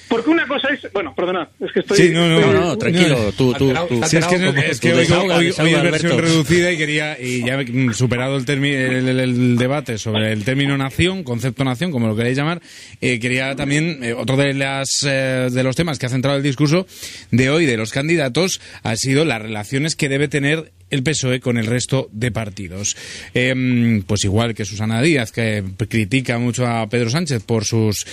Porque 0.10 0.30
una 0.32 0.48
cosa 0.48 0.70
es... 0.74 0.92
Bueno, 0.92 1.14
perdonad, 1.16 1.48
es 1.60 1.72
que 1.72 1.80
estoy... 1.82 1.98
Sí, 1.98 2.10
no, 2.10 2.28
no, 2.28 2.40
no 2.40 2.40
estoy- 2.48 2.60
no 2.60 2.78
tranquilo 2.78 3.32
tú 3.38 3.54
tú, 3.54 3.72
tú- 3.88 4.02
Sí, 4.08 4.18
es 4.18 4.26
que, 4.26 4.70
es 4.70 4.80
que 4.80 4.92
hoy, 4.94 5.00
desahoga, 5.00 5.38
hoy- 5.38 5.48
es 5.50 5.58
versión 5.58 6.18
reducida 6.18 6.72
y 6.72 6.78
quería, 6.78 7.18
y 7.22 7.46
ya 7.46 7.58
mm, 7.68 7.94
superado 7.94 8.36
el, 8.38 8.46
termi- 8.46 8.74
el, 8.74 9.08
el- 9.08 9.20
el 9.20 9.58
debate 9.58 9.98
sobre 9.98 10.32
el 10.34 10.44
término 10.44 10.78
nación, 10.78 11.24
concepto 11.24 11.64
nación, 11.64 11.92
como 11.92 12.08
lo 12.08 12.16
queréis 12.16 12.38
llamar, 12.38 12.62
eh, 13.02 13.20
quería 13.20 13.56
también, 13.56 14.00
eh, 14.04 14.14
otro 14.14 14.36
de, 14.36 14.54
las, 14.54 14.90
eh, 15.06 15.50
de 15.52 15.64
los 15.64 15.76
temas 15.76 16.00
que 16.00 16.08
ha 16.08 16.10
centrado 16.10 16.38
el 16.38 16.44
discurso 16.44 16.88
de 17.32 17.50
hoy 17.50 17.66
de 17.66 17.78
los 17.78 17.92
candidatos 17.92 18.60
ha 18.84 18.96
sido 18.96 19.26
las 19.26 19.42
relaciones 19.42 19.96
que 19.96 20.10
debe 20.10 20.28
tener 20.28 20.72
el 20.90 21.04
PSOE 21.04 21.40
con 21.40 21.58
el 21.60 21.68
resto 21.68 22.10
de 22.12 22.32
partidos. 22.32 22.98
Em, 23.36 24.02
pues 24.02 24.24
igual 24.24 24.56
que 24.56 24.66
Susana 24.66 25.04
Díaz, 25.04 25.32
que 25.32 25.64
critica 25.88 26.40
mucho 26.40 26.66
a 26.66 26.90
Pedro 26.90 27.12
Sánchez 27.12 27.44
por 27.44 27.64
sus, 27.64 28.08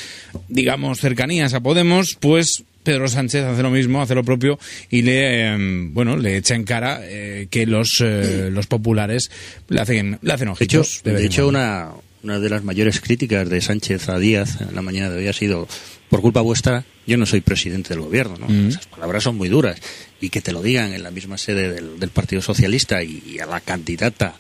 digamos, 0.48 1.00
cercanías 1.00 1.54
a 1.54 1.60
Podemos, 1.60 1.85
pues 2.20 2.64
Pedro 2.82 3.08
Sánchez 3.08 3.44
hace 3.44 3.62
lo 3.62 3.70
mismo, 3.70 4.00
hace 4.00 4.14
lo 4.14 4.22
propio 4.22 4.58
y 4.90 5.02
le, 5.02 5.48
em, 5.48 5.92
bueno, 5.92 6.16
le 6.16 6.36
echa 6.36 6.54
en 6.54 6.62
cara 6.62 7.00
eh, 7.02 7.48
que 7.50 7.66
los, 7.66 8.00
eh, 8.00 8.48
los 8.52 8.68
populares 8.68 9.30
le 9.68 9.80
hacen, 9.80 10.18
le 10.22 10.32
hacen 10.32 10.48
ojitos. 10.48 11.02
de 11.02 11.26
hecho 11.26 11.48
una, 11.48 11.90
una 12.22 12.38
de 12.38 12.48
las 12.48 12.62
mayores 12.62 13.00
críticas 13.00 13.48
de 13.50 13.60
Sánchez 13.60 14.08
a 14.08 14.18
Díaz 14.18 14.60
en 14.60 14.74
la 14.74 14.82
mañana 14.82 15.10
de 15.10 15.18
hoy 15.18 15.26
ha 15.26 15.32
sido, 15.32 15.66
por 16.08 16.20
culpa 16.20 16.42
vuestra, 16.42 16.84
yo 17.06 17.16
no 17.16 17.26
soy 17.26 17.40
presidente 17.40 17.90
del 17.90 18.00
gobierno. 18.00 18.36
¿no? 18.38 18.48
Mm. 18.48 18.68
Esas 18.68 18.86
palabras 18.86 19.24
son 19.24 19.36
muy 19.36 19.48
duras. 19.48 19.80
Y 20.20 20.30
que 20.30 20.40
te 20.40 20.52
lo 20.52 20.62
digan 20.62 20.92
en 20.92 21.02
la 21.02 21.10
misma 21.10 21.38
sede 21.38 21.72
del, 21.72 21.98
del 21.98 22.10
Partido 22.10 22.40
Socialista 22.40 23.02
y, 23.02 23.22
y 23.26 23.38
a 23.40 23.46
la 23.46 23.60
candidata 23.60 24.36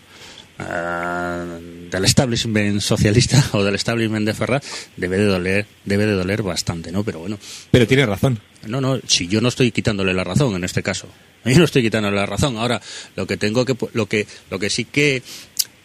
ah, 0.58 1.58
del 1.90 2.04
establishment 2.04 2.80
socialista 2.80 3.42
o 3.52 3.62
del 3.64 3.74
establishment 3.74 4.26
de 4.26 4.34
Ferraz 4.34 4.64
debe 4.96 5.18
de 5.18 5.24
doler 5.26 5.66
debe 5.84 6.06
de 6.06 6.12
doler 6.12 6.42
bastante 6.42 6.92
no 6.92 7.04
pero 7.04 7.20
bueno 7.20 7.38
Pero 7.70 7.86
tiene 7.86 8.06
razón. 8.06 8.40
no, 8.66 8.80
no, 8.80 8.98
si 9.06 9.28
yo 9.28 9.40
no 9.40 9.48
estoy 9.48 9.70
quitándole 9.72 10.12
la 10.14 10.24
razón 10.24 10.54
en 10.56 10.64
este 10.64 10.82
caso. 10.82 11.08
Yo 11.46 11.58
no 11.58 11.64
estoy 11.64 11.82
quitándole 11.82 12.16
la 12.16 12.26
razón. 12.26 12.56
Ahora, 12.56 12.82
lo 13.14 13.24
que 13.28 13.36
tengo 13.36 13.64
que 13.64 13.76
lo 13.92 14.06
que 14.06 14.26
lo 14.50 14.58
que 14.58 14.68
sí 14.68 14.84
que 14.84 15.22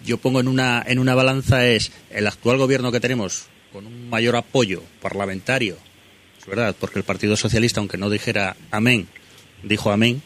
yo 0.03 0.17
pongo 0.17 0.39
en 0.39 0.47
una 0.47 0.83
en 0.87 0.97
una 0.97 1.13
balanza 1.13 1.67
es 1.67 1.91
el 2.09 2.25
actual 2.25 2.57
gobierno 2.57 2.91
que 2.91 2.99
tenemos 2.99 3.43
con 3.71 3.85
un 3.85 4.09
mayor 4.09 4.35
apoyo 4.37 4.81
parlamentario. 5.03 5.77
Es 6.39 6.47
verdad, 6.47 6.75
porque 6.79 6.97
el 6.97 7.05
Partido 7.05 7.37
Socialista 7.37 7.79
aunque 7.79 7.97
no 7.99 8.09
dijera 8.09 8.55
amén, 8.71 9.07
dijo 9.61 9.91
amén 9.91 10.23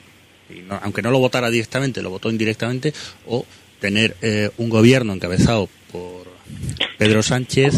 y 0.49 0.62
no- 0.62 0.79
aunque 0.81 1.01
no 1.01 1.12
lo 1.12 1.19
votara 1.19 1.49
directamente, 1.49 2.01
lo 2.01 2.12
votó 2.12 2.29
indirectamente 2.29 2.93
o 3.27 3.45
tener 3.79 4.15
eh, 4.21 4.49
un 4.57 4.69
gobierno 4.69 5.13
encabezado 5.13 5.69
por 5.91 6.25
Pedro 6.97 7.23
Sánchez 7.23 7.73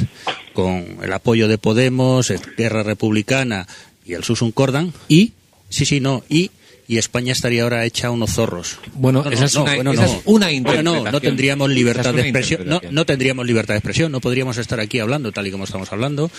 con 0.54 0.98
el 1.04 1.14
apoyo 1.14 1.48
de 1.48 1.58
Podemos, 1.58 2.32
Guerra 2.58 2.84
Republicana 2.84 3.68
y 4.06 4.14
el 4.14 4.24
Susun 4.24 4.52
Cordan 4.52 4.94
y 5.08 5.34
sí, 5.70 5.86
sí, 5.86 6.00
no, 6.00 6.24
y 6.30 6.52
y 6.90 6.98
España 6.98 7.34
estaría 7.34 7.64
ahora 7.64 7.84
hecha 7.84 8.10
unos 8.12 8.32
zorros. 8.32 8.78
Bueno, 8.94 9.20
No, 9.22 9.26
no, 9.30 9.32
esa 9.36 9.44
es 9.44 9.56
no, 9.56 9.64
una- 9.64 9.76
bueno, 9.76 9.92
esa 9.92 10.04
no. 10.04 10.08
es 10.08 10.22
una 10.24 10.46
Bueno, 10.46 10.48
no, 10.48 10.56
interpretación. 10.56 11.12
no 11.12 11.20
tendríamos 11.22 11.70
libertad 11.70 12.08
es 12.12 12.16
de 12.16 12.22
expresión. 12.22 12.60
No, 12.62 12.64
interpretación. 12.66 12.96
no 12.96 13.06
tendríamos 13.06 13.46
libertad 13.46 13.74
de 13.74 13.78
expresión. 13.80 14.12
No 14.14 14.22
podríamos 14.22 14.58
estar 14.58 14.80
aquí 14.80 15.00
hablando 15.00 15.34
tal 15.34 15.46
y 15.48 15.52
como 15.52 15.66
estamos 15.66 15.92
hablando. 15.92 16.32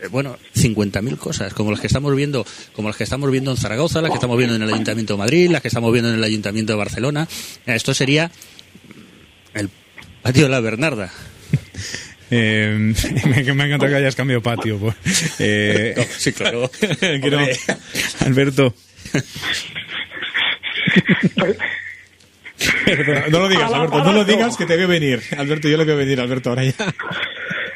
Eh, 0.00 0.06
Bueno, 0.06 0.36
50.000 0.54 1.16
cosas, 1.18 1.52
como 1.52 1.72
las 1.72 1.80
que 1.80 1.88
estamos 1.88 2.14
viendo, 2.14 2.46
como 2.74 2.88
las 2.90 2.96
que 2.96 3.02
estamos 3.02 3.28
viendo 3.32 3.50
en 3.50 3.56
Zaragoza, 3.56 4.00
las 4.00 4.12
que 4.12 4.16
estamos 4.18 4.38
viendo 4.38 4.54
en 4.54 4.62
el 4.62 4.68
Ayuntamiento 4.72 5.14
de 5.14 5.18
Madrid, 5.18 5.50
las 5.50 5.62
que 5.62 5.68
estamos 5.68 5.92
viendo 5.92 6.10
en 6.10 6.14
el 6.16 6.22
Ayuntamiento 6.24 6.74
de 6.74 6.76
Barcelona. 6.76 7.26
Esto 7.66 7.92
sería 7.92 8.30
patio 10.22 10.44
de 10.44 10.48
la 10.48 10.60
Bernarda. 10.60 11.10
Eh, 12.34 12.94
me, 13.26 13.52
me 13.52 13.62
ha 13.62 13.66
encantado 13.66 13.90
que 13.92 13.96
hayas 13.98 14.16
cambiado 14.16 14.40
patio. 14.42 14.78
Pues. 14.78 14.94
Eh, 15.38 15.94
sí, 16.16 16.32
claro. 16.32 16.70
quiero- 16.98 17.40
Alberto. 18.20 18.74
Perdona, 22.86 23.26
no 23.28 23.38
lo 23.40 23.48
digas, 23.48 23.72
Alberto, 23.72 24.04
no 24.04 24.12
lo 24.12 24.24
digas 24.24 24.56
que 24.56 24.66
te 24.66 24.76
veo 24.76 24.88
venir. 24.88 25.20
Alberto, 25.36 25.68
yo 25.68 25.76
lo 25.76 25.84
veo 25.84 25.96
venir, 25.96 26.20
Alberto, 26.20 26.50
ahora 26.50 26.64
ya. 26.64 26.74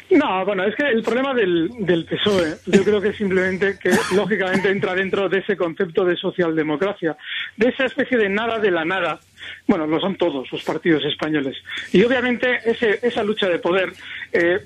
No, 0.09 0.45
bueno, 0.45 0.63
es 0.63 0.75
que 0.75 0.87
el 0.87 1.03
problema 1.03 1.33
del, 1.33 1.69
del 1.79 2.05
PSOE, 2.05 2.55
yo 2.65 2.83
creo 2.83 3.01
que 3.01 3.11
simplemente 3.13 3.77
que 3.77 3.91
lógicamente 4.15 4.69
entra 4.69 4.95
dentro 4.95 5.27
de 5.27 5.39
ese 5.39 5.57
concepto 5.57 6.05
de 6.05 6.15
socialdemocracia, 6.15 7.17
de 7.57 7.69
esa 7.69 7.85
especie 7.85 8.17
de 8.17 8.29
nada 8.29 8.59
de 8.59 8.71
la 8.71 8.85
nada. 8.85 9.19
Bueno, 9.67 9.85
lo 9.85 9.99
son 9.99 10.15
todos 10.15 10.49
los 10.51 10.63
partidos 10.63 11.03
españoles. 11.03 11.57
Y 11.91 12.03
obviamente 12.03 12.59
ese, 12.65 12.99
esa 13.01 13.23
lucha 13.23 13.49
de 13.49 13.59
poder 13.59 13.91
eh, 14.31 14.59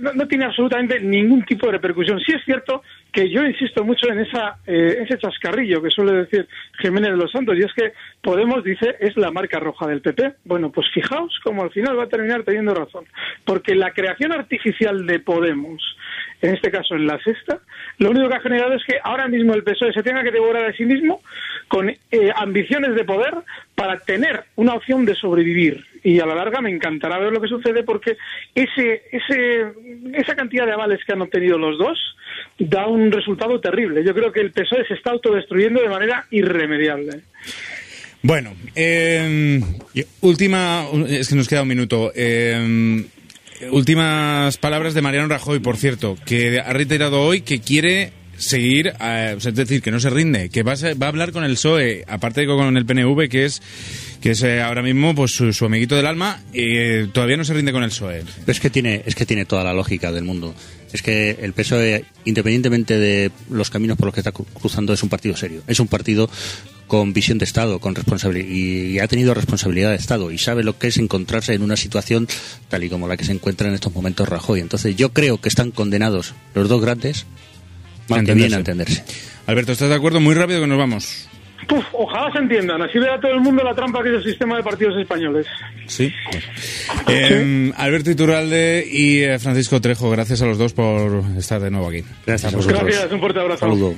no, 0.00 0.12
no 0.12 0.26
tiene 0.26 0.44
absolutamente 0.44 1.00
ningún 1.00 1.44
tipo 1.44 1.66
de 1.66 1.72
repercusión. 1.72 2.20
Sí 2.20 2.32
es 2.32 2.44
cierto 2.44 2.82
que 3.12 3.28
yo 3.28 3.44
insisto 3.44 3.84
mucho 3.84 4.08
en 4.10 4.20
esa, 4.20 4.56
eh, 4.66 4.98
ese 5.02 5.18
chascarrillo 5.18 5.82
que 5.82 5.90
suele 5.90 6.12
decir 6.24 6.48
Jiménez 6.80 7.10
de 7.10 7.16
los 7.16 7.30
Santos, 7.30 7.56
y 7.58 7.62
es 7.62 7.72
que 7.74 7.92
Podemos 8.22 8.62
dice 8.64 8.96
es 9.00 9.16
la 9.16 9.30
marca 9.30 9.58
roja 9.58 9.86
del 9.86 10.00
PP. 10.00 10.34
Bueno, 10.44 10.70
pues 10.70 10.86
fijaos 10.94 11.38
cómo 11.42 11.62
al 11.62 11.70
final 11.70 11.98
va 11.98 12.04
a 12.04 12.08
terminar 12.08 12.44
teniendo 12.44 12.74
razón. 12.74 13.04
Porque 13.44 13.74
la 13.74 13.90
creación 13.90 14.32
artificial 14.32 15.06
de 15.06 15.18
Podemos, 15.18 15.82
en 16.40 16.54
este 16.54 16.70
caso 16.70 16.94
en 16.94 17.06
la 17.06 17.18
sexta, 17.18 17.58
lo 17.98 18.10
único 18.10 18.28
que 18.28 18.36
ha 18.36 18.40
generado 18.40 18.74
es 18.74 18.84
que 18.84 18.98
ahora 19.02 19.28
mismo 19.28 19.54
el 19.54 19.64
PSOE 19.64 19.92
se 19.92 20.02
tenga 20.02 20.22
que 20.22 20.30
devorar 20.30 20.64
a 20.64 20.72
sí 20.72 20.84
mismo 20.84 21.20
con 21.68 21.88
eh, 21.88 21.98
ambiciones 22.36 22.94
de 22.94 23.04
poder 23.04 23.34
para 23.74 23.98
tener 23.98 24.44
una 24.56 24.74
opción 24.74 25.04
de 25.04 25.14
sobrevivir. 25.14 25.84
Y 26.04 26.18
a 26.20 26.26
la 26.26 26.34
larga 26.34 26.60
me 26.60 26.70
encantará 26.70 27.18
ver 27.18 27.32
lo 27.32 27.40
que 27.40 27.48
sucede 27.48 27.82
porque 27.84 28.16
ese, 28.54 29.02
ese, 29.12 29.72
esa 30.14 30.34
cantidad 30.34 30.66
de 30.66 30.72
avales 30.72 31.00
que 31.06 31.12
han 31.12 31.22
obtenido 31.22 31.58
los 31.58 31.78
dos 31.78 31.98
da 32.58 32.86
un 32.86 33.12
resultado 33.12 33.60
terrible. 33.60 34.04
Yo 34.04 34.14
creo 34.14 34.32
que 34.32 34.40
el 34.40 34.52
PSOE 34.52 34.86
se 34.86 34.94
está 34.94 35.10
autodestruyendo 35.10 35.80
de 35.80 35.88
manera 35.88 36.26
irremediable. 36.30 37.20
Bueno, 38.22 38.54
eh, 38.74 39.60
última, 40.20 40.86
es 41.08 41.28
que 41.28 41.34
nos 41.34 41.48
queda 41.48 41.62
un 41.62 41.68
minuto. 41.68 42.12
Eh, 42.14 43.04
últimas 43.70 44.56
palabras 44.58 44.94
de 44.94 45.02
Mariano 45.02 45.28
Rajoy, 45.28 45.58
por 45.58 45.76
cierto, 45.76 46.16
que 46.24 46.60
ha 46.60 46.72
reiterado 46.72 47.20
hoy 47.20 47.42
que 47.42 47.60
quiere 47.60 48.12
seguir, 48.36 48.92
eh, 49.00 49.36
es 49.36 49.54
decir, 49.54 49.82
que 49.82 49.90
no 49.90 50.00
se 50.00 50.10
rinde, 50.10 50.50
que 50.50 50.62
va 50.62 50.72
a, 50.72 50.94
va 50.94 51.06
a 51.06 51.08
hablar 51.08 51.32
con 51.32 51.44
el 51.44 51.52
PSOE, 51.52 52.04
aparte 52.06 52.42
de 52.42 52.46
con 52.46 52.76
el 52.76 52.86
PNV, 52.86 53.28
que 53.28 53.44
es 53.44 53.60
que 54.22 54.30
es 54.30 54.42
eh, 54.44 54.62
ahora 54.62 54.82
mismo 54.82 55.14
pues 55.14 55.32
su, 55.32 55.52
su 55.52 55.64
amiguito 55.66 55.96
del 55.96 56.06
alma, 56.06 56.40
eh, 56.54 57.08
todavía 57.12 57.36
no 57.36 57.44
se 57.44 57.52
rinde 57.54 57.72
con 57.72 57.82
el 57.82 57.90
PSOE. 57.90 58.22
Pero 58.40 58.52
es 58.52 58.60
que 58.60 58.70
tiene, 58.70 59.02
es 59.04 59.14
que 59.14 59.26
tiene 59.26 59.44
toda 59.44 59.64
la 59.64 59.74
lógica 59.74 60.12
del 60.12 60.24
mundo. 60.24 60.54
Es 60.92 61.02
que 61.02 61.38
el 61.42 61.52
PSOE, 61.52 62.04
independientemente 62.24 62.98
de 62.98 63.30
los 63.50 63.68
caminos 63.68 63.96
por 63.98 64.06
los 64.06 64.14
que 64.14 64.20
está 64.20 64.32
cru- 64.32 64.46
cruzando, 64.54 64.92
es 64.92 65.02
un 65.02 65.08
partido 65.08 65.36
serio. 65.36 65.62
Es 65.66 65.80
un 65.80 65.88
partido 65.88 66.30
con 66.86 67.12
visión 67.14 67.38
de 67.38 67.46
Estado, 67.46 67.78
con 67.80 67.94
responsabilidad 67.94 68.48
y 68.48 68.98
ha 68.98 69.08
tenido 69.08 69.32
responsabilidad 69.34 69.90
de 69.90 69.96
Estado 69.96 70.30
y 70.30 70.38
sabe 70.38 70.62
lo 70.62 70.78
que 70.78 70.88
es 70.88 70.98
encontrarse 70.98 71.54
en 71.54 71.62
una 71.62 71.76
situación 71.76 72.28
tal 72.68 72.84
y 72.84 72.90
como 72.90 73.08
la 73.08 73.16
que 73.16 73.24
se 73.24 73.32
encuentra 73.32 73.66
en 73.68 73.74
estos 73.74 73.92
momentos 73.94 74.28
Rajoy. 74.28 74.60
Entonces 74.60 74.94
yo 74.94 75.12
creo 75.12 75.40
que 75.40 75.48
están 75.48 75.70
condenados 75.70 76.34
los 76.54 76.68
dos 76.68 76.82
grandes 76.82 77.24
que 78.08 78.34
bien 78.34 78.52
a 78.52 78.56
entenderse. 78.58 79.04
Alberto, 79.46 79.72
¿estás 79.72 79.88
de 79.88 79.94
acuerdo? 79.94 80.20
Muy 80.20 80.34
rápido 80.34 80.60
que 80.60 80.66
nos 80.66 80.76
vamos. 80.78 81.28
Puf, 81.66 81.84
ojalá 81.92 82.32
se 82.32 82.38
entiendan, 82.38 82.82
así 82.82 82.98
vea 82.98 83.18
todo 83.20 83.32
el 83.32 83.40
mundo 83.40 83.62
la 83.62 83.74
trampa 83.74 84.02
que 84.02 84.10
es 84.10 84.16
el 84.16 84.24
sistema 84.24 84.56
de 84.56 84.62
partidos 84.62 84.98
españoles. 84.98 85.46
Sí. 85.86 86.12
Eh, 87.08 87.72
Alberto 87.76 88.10
Iturralde 88.10 88.86
y 88.90 89.20
eh, 89.20 89.38
Francisco 89.38 89.80
Trejo, 89.80 90.10
gracias 90.10 90.42
a 90.42 90.46
los 90.46 90.58
dos 90.58 90.72
por 90.72 91.22
estar 91.36 91.60
de 91.60 91.70
nuevo 91.70 91.88
aquí. 91.88 92.04
Gracias 92.26 92.52
a 92.52 92.56
vosotros. 92.56 92.82
Gracias, 92.82 93.12
un 93.12 93.20
fuerte 93.20 93.40
abrazo. 93.40 93.60
Saludo. 93.60 93.94